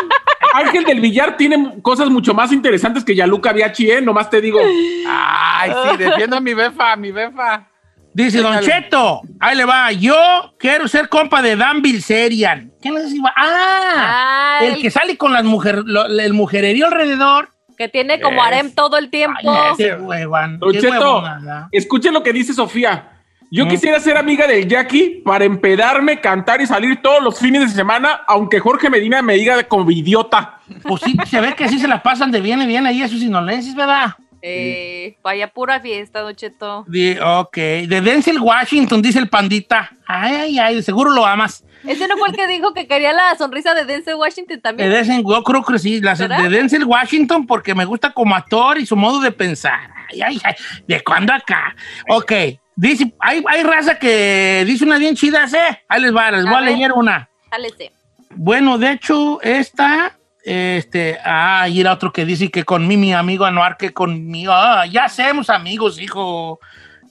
Ángel 0.55 0.83
del 0.83 0.99
Villar 0.99 1.37
tiene 1.37 1.81
cosas 1.81 2.09
mucho 2.09 2.33
más 2.33 2.51
interesantes 2.51 3.03
que 3.03 3.15
Yaluca 3.15 3.53
Biachi, 3.53 3.91
¿eh? 3.91 4.01
Nomás 4.01 4.29
te 4.29 4.41
digo. 4.41 4.59
Ay, 5.07 5.71
sí, 5.91 5.97
defiendo 5.97 6.37
a 6.37 6.39
mi 6.39 6.53
befa, 6.53 6.93
a 6.93 6.95
mi 6.95 7.11
befa. 7.11 7.67
Dice 8.13 8.41
Don. 8.41 8.59
Cheto, 8.59 9.21
ahí 9.39 9.55
le 9.57 9.65
va. 9.65 9.91
Yo 9.91 10.15
quiero 10.59 10.87
ser 10.87 11.09
compa 11.09 11.41
de 11.41 11.55
Dan 11.55 11.81
Bilzerian. 11.81 12.71
¿Quién 12.81 12.97
es 12.97 13.05
ese? 13.05 13.17
Ah, 13.35 14.57
Ah, 14.59 14.65
el 14.65 14.79
que 14.81 14.91
sale 14.91 15.17
con 15.17 15.33
las 15.33 15.43
mujer, 15.43 15.81
lo- 15.85 16.05
el 16.05 16.33
mujererío 16.33 16.85
alrededor. 16.87 17.49
que 17.75 17.89
tiene 17.89 18.21
como 18.21 18.43
harem 18.43 18.71
todo 18.71 18.97
el 18.99 19.09
tiempo. 19.09 19.39
Ay, 19.51 19.71
ese 19.73 19.95
huevón. 19.95 20.59
Don 20.59 20.71
qué 20.73 20.79
Cheto, 20.79 20.93
huevonada. 21.15 21.69
escuche 21.71 22.11
lo 22.11 22.21
que 22.21 22.31
dice 22.31 22.53
Sofía. 22.53 23.09
Yo 23.49 23.65
Mm. 23.65 23.69
quisiera 23.69 23.99
ser 23.99 24.15
amiga 24.15 24.45
del 24.47 24.67
Jackie 24.67 25.21
para 25.25 25.45
empedarme, 25.45 26.21
cantar 26.21 26.61
y 26.61 26.67
salir 26.67 27.01
todos 27.01 27.21
los 27.23 27.37
fines 27.39 27.61
de 27.61 27.67
semana, 27.69 28.21
aunque 28.27 28.59
Jorge 28.59 28.89
Medina 28.91 29.21
me 29.23 29.33
diga 29.35 29.63
como 29.63 29.89
idiota. 29.89 30.59
Pues 30.83 31.01
sí, 31.03 31.15
se 31.25 31.41
ve 31.41 31.53
que 31.55 31.67
sí 31.67 31.79
se 31.79 31.87
la 31.87 32.01
pasan 32.03 32.31
de 32.31 32.41
bien 32.41 32.61
y 32.61 32.67
bien 32.67 32.85
ahí 32.85 33.01
esos 33.01 33.21
inolenses, 33.21 33.73
¿verdad? 33.75 34.13
Eh, 34.45 35.17
vaya 35.23 35.47
pura 35.47 35.79
fiesta, 35.79 36.19
Don 36.19 36.35
Cheto. 36.35 36.83
De- 36.87 37.17
ok. 37.21 37.55
De 37.55 38.01
Denzel 38.01 38.39
Washington, 38.41 39.01
dice 39.01 39.17
el 39.19 39.29
pandita. 39.29 39.89
Ay, 40.05 40.35
ay, 40.35 40.59
ay, 40.59 40.75
de 40.75 40.83
seguro 40.83 41.11
lo 41.11 41.25
amas. 41.25 41.63
Ese 41.87 42.07
no 42.09 42.17
fue 42.17 42.27
el 42.29 42.35
que 42.35 42.47
dijo 42.47 42.73
que 42.73 42.85
quería 42.85 43.13
la 43.13 43.35
sonrisa 43.37 43.73
de 43.73 43.85
Denzel 43.85 44.15
Washington 44.15 44.57
De 44.57 44.61
también. 44.61 44.89
Denzel, 44.91 45.23
yo 45.25 45.43
creo 45.43 45.63
que 45.63 45.79
sí, 45.79 46.01
de 46.01 46.49
Denzel 46.49 46.83
Washington 46.83 47.47
porque 47.47 47.73
me 47.73 47.85
gusta 47.85 48.11
como 48.11 48.35
actor 48.35 48.77
y 48.77 48.85
su 48.85 48.97
modo 48.97 49.21
de 49.21 49.31
pensar. 49.31 49.89
Ay, 50.09 50.21
ay, 50.21 50.41
ay, 50.43 50.53
¿de 50.87 51.01
cuándo 51.01 51.31
acá? 51.31 51.73
Ok, 52.09 52.31
dice, 52.75 53.13
hay, 53.19 53.41
hay 53.47 53.63
raza 53.63 53.97
que 53.97 54.63
dice 54.67 54.83
una 54.83 54.97
bien 54.97 55.15
chida, 55.15 55.45
¿eh? 55.45 55.83
Ahí 55.87 56.01
les 56.01 56.13
va, 56.13 56.31
les 56.31 56.45
A 56.45 56.49
voy 56.49 56.57
a 56.57 56.61
leer 56.61 56.91
una. 56.91 57.29
Jálese. 57.49 57.91
Bueno, 58.35 58.77
de 58.77 58.91
hecho, 58.91 59.41
esta, 59.41 60.17
este, 60.43 61.17
ah, 61.23 61.67
y 61.69 61.79
era 61.79 61.93
otro 61.93 62.11
que 62.11 62.25
dice 62.25 62.51
que 62.51 62.63
con 62.63 62.87
mí, 62.87 62.97
mi 62.97 63.13
amigo 63.13 63.45
Anuar, 63.45 63.77
que 63.77 63.93
conmigo, 63.93 64.51
ah, 64.53 64.85
ya 64.85 65.05
hacemos 65.05 65.49
amigos, 65.49 66.01
hijo, 66.01 66.59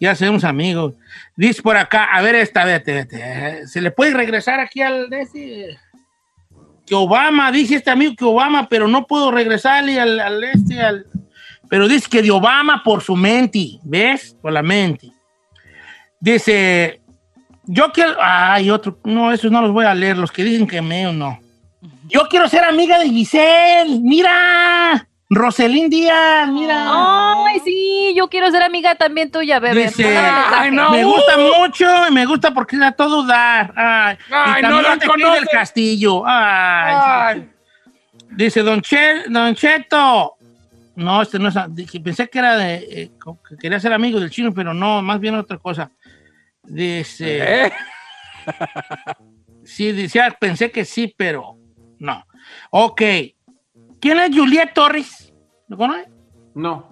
ya 0.00 0.10
hacemos 0.10 0.44
amigos. 0.44 0.94
Dice 1.36 1.62
por 1.62 1.76
acá, 1.76 2.04
a 2.04 2.20
ver 2.20 2.34
esta, 2.34 2.64
vete, 2.64 2.92
vete, 2.92 3.66
¿se 3.66 3.80
le 3.80 3.90
puede 3.90 4.12
regresar 4.12 4.60
aquí 4.60 4.82
al, 4.82 5.12
ese? 5.12 5.78
Que 6.86 6.94
Obama, 6.94 7.50
dice 7.50 7.76
este 7.76 7.90
amigo 7.90 8.14
que 8.16 8.24
Obama, 8.24 8.68
pero 8.68 8.86
no 8.86 9.06
puedo 9.06 9.30
regresarle 9.30 9.98
al, 9.98 10.44
este, 10.44 10.80
al, 10.80 11.06
pero 11.70 11.88
dice 11.88 12.08
que 12.10 12.20
de 12.20 12.30
Obama 12.30 12.82
por 12.84 13.02
su 13.02 13.16
mente, 13.16 13.78
¿ves? 13.82 14.36
Por 14.42 14.52
la 14.52 14.62
mente. 14.62 15.10
Dice, 16.20 17.00
yo 17.64 17.90
quiero. 17.92 18.16
Ay, 18.20 18.70
otro. 18.70 18.98
No, 19.04 19.32
esos 19.32 19.50
no 19.50 19.62
los 19.62 19.72
voy 19.72 19.86
a 19.86 19.94
leer. 19.94 20.18
Los 20.18 20.30
que 20.30 20.44
dicen 20.44 20.66
que 20.66 20.82
me 20.82 21.10
no. 21.12 21.41
Yo 22.12 22.28
quiero 22.28 22.48
ser 22.48 22.64
amiga 22.64 22.98
de 22.98 23.08
Giselle. 23.08 24.00
Mira. 24.00 25.08
Roselín 25.34 25.88
Díaz, 25.88 26.46
mira. 26.50 26.84
Ay, 27.46 27.58
sí, 27.64 28.12
yo 28.14 28.28
quiero 28.28 28.50
ser 28.50 28.62
amiga 28.62 28.96
también 28.96 29.30
tuya, 29.30 29.60
bebé. 29.60 29.84
Dice. 29.86 30.14
"Ay, 30.18 30.70
no, 30.70 30.90
me 30.90 31.04
gusta 31.04 31.38
mucho 31.38 31.86
y 32.06 32.12
me 32.12 32.26
gusta 32.26 32.52
porque 32.52 32.76
es 32.76 32.82
a 32.82 32.92
todo 32.92 33.24
dar. 33.24 33.72
Ay, 33.74 34.18
Ay, 34.30 34.60
y 34.60 34.62
no 34.62 34.68
también 34.68 34.82
la 34.82 34.92
aquí 34.92 35.06
conoce. 35.06 35.34
del 35.40 35.48
castillo. 35.48 36.22
Ay. 36.26 36.94
Ay. 37.40 37.50
Dice, 38.32 38.60
don, 38.62 38.82
Che- 38.82 39.24
don 39.30 39.54
Cheto. 39.54 40.34
No, 40.96 41.22
este 41.22 41.38
no 41.38 41.48
es. 41.48 41.54
dije, 41.70 41.98
pensé 42.00 42.28
que 42.28 42.38
era 42.38 42.54
de. 42.58 42.74
eh, 42.74 43.10
que 43.48 43.56
quería 43.56 43.80
ser 43.80 43.94
amigo 43.94 44.20
del 44.20 44.28
chino, 44.28 44.52
pero 44.52 44.74
no, 44.74 45.00
más 45.00 45.18
bien 45.18 45.34
otra 45.36 45.56
cosa. 45.56 45.90
Dice. 46.62 47.38
¿Eh? 47.64 47.72
Sí, 49.64 49.92
decía, 49.92 50.36
pensé 50.38 50.70
que 50.72 50.84
sí, 50.84 51.14
pero 51.16 51.56
no. 52.02 52.26
Ok. 52.70 53.00
¿Quién 54.00 54.18
es 54.18 54.36
Juliet 54.36 54.74
Torres? 54.74 55.32
¿Lo 55.68 55.76
conoce? 55.76 56.08
No. 56.54 56.90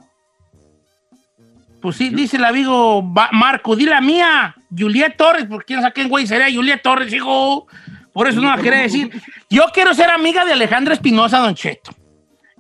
Pues 1.83 1.97
sí, 1.97 2.11
dice 2.11 2.37
el 2.37 2.45
amigo 2.45 3.03
Marco, 3.03 3.75
di 3.75 3.87
la 3.87 4.01
mía, 4.01 4.55
Juliet 4.77 5.17
Torres, 5.17 5.47
porque 5.49 5.67
quién 5.67 5.81
sabe 5.81 5.95
quién 5.95 6.09
güey 6.09 6.27
sería 6.27 6.55
Juliet 6.55 6.81
Torres, 6.83 7.13
hijo. 7.13 7.67
Por 8.13 8.29
eso 8.29 8.41
no 8.41 8.55
la 8.55 8.63
quería 8.63 8.81
decir. 8.81 9.11
Yo 9.49 9.65
quiero 9.73 9.95
ser 9.95 10.11
amiga 10.11 10.45
de 10.45 10.53
Alejandra 10.53 10.95
Espinosa, 10.95 11.39
Don 11.39 11.55
Cheto. 11.55 11.91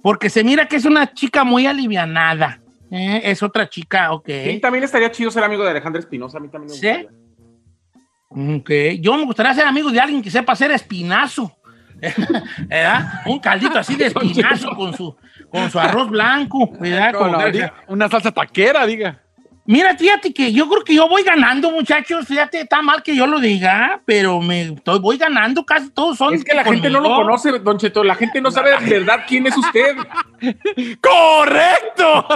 Porque 0.02 0.30
se 0.30 0.42
mira 0.42 0.66
que 0.66 0.76
es 0.76 0.84
una 0.84 1.12
chica 1.12 1.44
muy 1.44 1.66
alivianada. 1.66 2.60
¿eh? 2.90 3.20
Es 3.24 3.42
otra 3.42 3.68
chica, 3.68 4.12
ok. 4.12 4.28
Sí, 4.44 4.58
también 4.58 4.84
estaría 4.84 5.10
chido 5.12 5.30
ser 5.30 5.44
amigo 5.44 5.62
de 5.62 5.70
Alejandra 5.70 6.00
Espinosa. 6.00 6.38
A 6.38 6.40
mí 6.40 6.48
también 6.48 6.72
me 6.72 6.76
¿Sí? 6.76 6.88
gustaría. 6.88 7.20
Ok. 8.58 8.70
Yo 9.00 9.16
me 9.16 9.24
gustaría 9.24 9.54
ser 9.54 9.66
amigo 9.66 9.90
de 9.90 10.00
alguien 10.00 10.22
que 10.22 10.30
sepa 10.30 10.52
hacer 10.54 10.70
espinazo. 10.72 11.56
¿Verdad? 12.68 13.22
Un 13.26 13.38
caldito 13.38 13.78
así 13.78 13.96
de 13.96 14.06
espinazo 14.06 14.70
con 14.76 14.96
su, 14.96 15.16
con 15.50 15.70
su 15.70 15.78
arroz 15.78 16.08
blanco. 16.10 16.70
¿verdad? 16.78 17.12
Como 17.14 17.32
no, 17.36 17.50
diga, 17.50 17.72
una 17.88 18.08
salsa 18.08 18.30
taquera, 18.32 18.86
diga. 18.86 19.18
Mira, 19.66 19.96
fíjate 19.96 20.32
que 20.34 20.52
yo 20.52 20.68
creo 20.68 20.82
que 20.82 20.94
yo 20.94 21.08
voy 21.08 21.22
ganando, 21.22 21.70
muchachos. 21.70 22.26
Fíjate, 22.26 22.62
está 22.62 22.82
mal 22.82 23.04
que 23.04 23.14
yo 23.14 23.26
lo 23.28 23.38
diga, 23.38 24.00
pero 24.04 24.40
me 24.40 24.62
estoy, 24.62 24.98
voy 24.98 25.16
ganando. 25.16 25.64
Casi 25.64 25.90
todos 25.90 26.16
son. 26.18 26.34
Es 26.34 26.42
que 26.42 26.54
la 26.56 26.64
gente 26.64 26.90
no 26.90 26.98
lo 26.98 27.14
conoce, 27.14 27.56
Don 27.60 27.78
Cheto. 27.78 28.02
La 28.02 28.16
gente 28.16 28.40
no 28.40 28.50
sabe 28.50 28.70
de 28.80 28.98
verdad 28.98 29.20
quién 29.28 29.46
es 29.46 29.56
usted. 29.56 29.96
¡Correcto! 31.00 32.26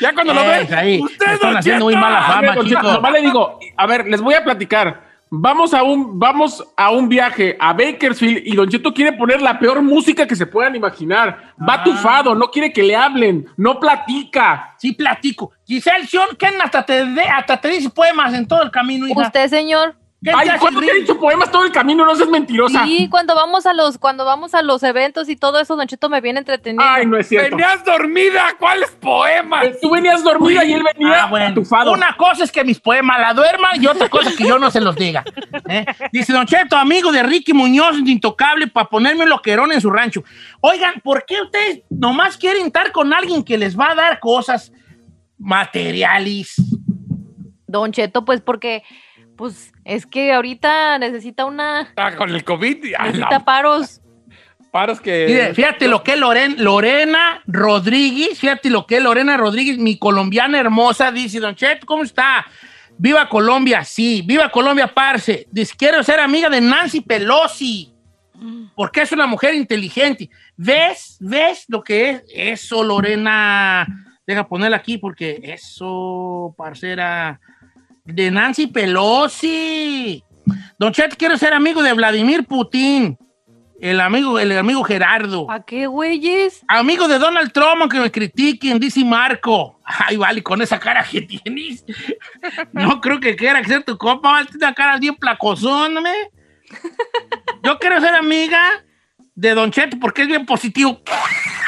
ya 0.00 0.14
cuando 0.14 0.32
lo 0.32 0.42
Eh, 0.42 0.64
ven, 0.68 0.74
ahí, 0.78 1.00
usted 1.02 1.38
Don 1.40 1.56
haciendo 1.56 1.84
muy 1.86 1.94
Cheto. 1.94 2.00
mala 2.06 2.18
A 2.26 2.40
ver, 2.40 2.50
fama, 2.50 2.54
Don 2.54 2.66
Cheto, 2.66 2.80
chicos. 2.80 2.94
nomás 2.94 3.12
le 3.12 3.20
digo, 3.22 3.58
a 3.76 3.86
ver, 3.86 4.06
les 4.06 4.20
voy 4.20 4.34
a 4.34 4.44
platicar. 4.44 5.11
Vamos 5.34 5.72
a 5.72 5.82
un, 5.82 6.18
vamos 6.18 6.62
a 6.76 6.90
un 6.90 7.08
viaje 7.08 7.56
a 7.58 7.72
Bakersfield 7.72 8.42
y 8.44 8.54
Don 8.54 8.68
Cheto 8.68 8.92
quiere 8.92 9.14
poner 9.14 9.40
la 9.40 9.58
peor 9.58 9.80
música 9.80 10.26
que 10.26 10.36
se 10.36 10.44
puedan 10.44 10.76
imaginar. 10.76 11.54
Va 11.58 11.74
Ah. 11.76 11.84
tufado, 11.84 12.34
no 12.34 12.50
quiere 12.50 12.70
que 12.70 12.82
le 12.82 12.94
hablen, 12.94 13.46
no 13.56 13.80
platica. 13.80 14.74
Sí, 14.76 14.92
platico. 14.92 15.52
Giselle 15.66 16.06
Sion, 16.06 16.26
¿quién 16.38 16.60
hasta 16.60 16.84
te, 16.84 17.06
de- 17.06 17.22
hasta 17.22 17.58
te 17.58 17.68
dice 17.68 17.88
poemas 17.88 18.34
en 18.34 18.46
todo 18.46 18.62
el 18.62 18.70
camino, 18.70 19.06
hija? 19.08 19.22
Usted, 19.22 19.48
señor. 19.48 19.94
¿Qué 20.24 20.30
te 20.30 20.36
Ay, 20.36 20.50
¿cuándo 20.60 20.78
te 20.80 20.86
he 20.88 21.00
dicho 21.00 21.18
poemas 21.18 21.50
todo 21.50 21.64
el 21.64 21.72
camino? 21.72 22.04
No 22.06 22.14
seas 22.14 22.28
mentirosa. 22.28 22.84
Sí, 22.84 23.08
cuando 23.10 23.34
vamos 23.34 23.66
a 23.66 23.72
los, 23.74 23.98
cuando 23.98 24.24
vamos 24.24 24.54
a 24.54 24.62
los 24.62 24.82
eventos 24.84 25.28
y 25.28 25.34
todo 25.34 25.58
eso, 25.58 25.74
Don 25.74 25.88
Cheto 25.88 26.08
me 26.08 26.20
viene 26.20 26.38
entreteniendo. 26.38 26.84
Ay, 26.86 27.06
no 27.06 27.16
es 27.16 27.26
cierto. 27.28 27.56
Venías 27.56 27.84
dormida, 27.84 28.54
¿cuáles 28.56 28.90
poemas? 28.92 29.66
Tú 29.80 29.90
venías 29.90 30.22
dormida 30.22 30.64
y 30.64 30.74
él 30.74 30.84
venía 30.94 31.24
Ah, 31.24 31.26
bueno. 31.26 31.54
tufado. 31.54 31.90
Una 31.92 32.16
cosa 32.16 32.44
es 32.44 32.52
que 32.52 32.62
mis 32.62 32.78
poemas 32.78 33.18
la 33.20 33.34
duerman 33.34 33.82
y 33.82 33.86
otra 33.88 34.08
cosa 34.08 34.28
es 34.30 34.36
que 34.36 34.46
yo 34.46 34.60
no 34.60 34.70
se 34.70 34.80
los 34.80 34.94
diga. 34.94 35.24
¿eh? 35.68 35.84
Dice 36.12 36.32
Don 36.32 36.46
Cheto, 36.46 36.76
amigo 36.76 37.10
de 37.10 37.24
Ricky 37.24 37.52
Muñoz, 37.52 37.96
de 38.04 38.10
Intocable, 38.12 38.68
para 38.68 38.88
ponerme 38.88 39.24
un 39.24 39.30
loquerón 39.30 39.72
en 39.72 39.80
su 39.80 39.90
rancho. 39.90 40.22
Oigan, 40.60 41.00
¿por 41.02 41.24
qué 41.26 41.42
ustedes 41.42 41.82
nomás 41.90 42.36
quieren 42.36 42.66
estar 42.66 42.92
con 42.92 43.12
alguien 43.12 43.42
que 43.42 43.58
les 43.58 43.76
va 43.76 43.90
a 43.90 43.94
dar 43.96 44.20
cosas 44.20 44.70
materiales? 45.36 46.54
Don 47.66 47.90
Cheto, 47.90 48.24
pues 48.24 48.40
porque, 48.40 48.82
pues 49.42 49.72
es 49.84 50.06
que 50.06 50.32
ahorita 50.32 50.98
necesita 51.00 51.44
una, 51.46 51.92
Ah, 51.96 52.14
con 52.14 52.30
el 52.30 52.44
COVID. 52.44 52.76
necesita 52.84 53.30
la- 53.30 53.44
paros. 53.44 54.00
paros 54.70 55.00
que. 55.00 55.24
Mire, 55.26 55.52
fíjate 55.52 55.88
lo 55.88 56.04
que 56.04 56.16
Loren- 56.16 56.58
Lorena 56.58 57.42
Rodríguez, 57.48 58.38
fíjate 58.38 58.70
lo 58.70 58.86
que 58.86 59.00
Lorena 59.00 59.36
Rodríguez, 59.36 59.78
mi 59.78 59.98
colombiana 59.98 60.60
hermosa, 60.60 61.10
dice, 61.10 61.40
Don 61.40 61.56
Cheto, 61.56 61.86
¿cómo 61.88 62.04
está? 62.04 62.46
Viva 62.98 63.28
Colombia, 63.28 63.82
sí, 63.82 64.22
viva 64.24 64.48
Colombia, 64.48 64.86
parce. 64.86 65.48
Dice, 65.50 65.74
quiero 65.76 66.04
ser 66.04 66.20
amiga 66.20 66.48
de 66.48 66.60
Nancy 66.60 67.00
Pelosi, 67.00 67.92
porque 68.76 69.02
es 69.02 69.10
una 69.10 69.26
mujer 69.26 69.54
inteligente. 69.54 70.30
¿Ves? 70.56 71.16
¿Ves 71.18 71.64
lo 71.66 71.82
que 71.82 72.10
es? 72.10 72.22
Eso, 72.32 72.84
Lorena. 72.84 73.88
Deja 74.24 74.46
ponerla 74.46 74.76
aquí 74.76 74.98
porque 74.98 75.40
eso, 75.42 76.54
parcera, 76.56 77.40
de 78.04 78.30
Nancy 78.30 78.66
Pelosi. 78.66 80.24
Don 80.78 80.92
Cheto, 80.92 81.16
quiero 81.16 81.38
ser 81.38 81.52
amigo 81.54 81.82
de 81.82 81.92
Vladimir 81.92 82.44
Putin. 82.44 83.18
El 83.80 84.00
amigo, 84.00 84.38
el 84.38 84.56
amigo 84.56 84.84
Gerardo. 84.84 85.50
¿A 85.50 85.64
qué, 85.64 85.88
güeyes? 85.88 86.62
Amigo 86.68 87.08
de 87.08 87.18
Donald 87.18 87.52
Trump, 87.52 87.80
aunque 87.80 87.98
me 87.98 88.12
critiquen, 88.12 88.78
dice 88.78 89.04
Marco. 89.04 89.80
Ay, 89.84 90.16
vale, 90.16 90.40
con 90.40 90.62
esa 90.62 90.78
cara 90.78 91.04
que 91.04 91.22
tienes. 91.22 91.84
No 92.72 93.00
creo 93.00 93.18
que 93.18 93.34
quiera 93.34 93.62
ser 93.64 93.82
tu 93.82 93.98
compa, 93.98 94.32
vale, 94.32 94.46
tiene 94.46 94.66
una 94.66 94.74
cara 94.74 94.98
bien 94.98 95.16
placosón, 95.16 95.94
¿me? 95.94 96.14
Yo 97.64 97.78
quiero 97.80 98.00
ser 98.00 98.14
amiga 98.14 98.84
de 99.34 99.54
Don 99.54 99.72
Cheto 99.72 99.98
porque 100.00 100.22
es 100.22 100.28
bien 100.28 100.46
positivo. 100.46 101.00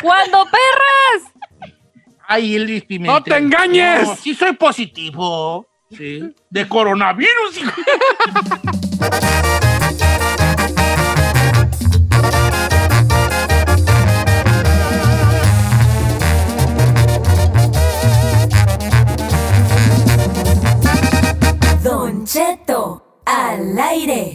¡Cuando 0.00 0.44
perras! 0.44 1.32
Ay, 2.28 2.54
el 2.54 2.64
Luis 2.64 2.84
Pimentel. 2.84 3.12
¡No 3.12 3.22
te 3.22 3.36
engañes! 3.36 4.06
No, 4.06 4.16
sí 4.16 4.34
soy 4.34 4.52
positivo. 4.52 5.66
De 5.90 6.68
coronavirus. 6.68 7.60
Don 21.82 22.24
Cheto, 22.26 23.20
al 23.26 23.78
aire. 23.78 24.32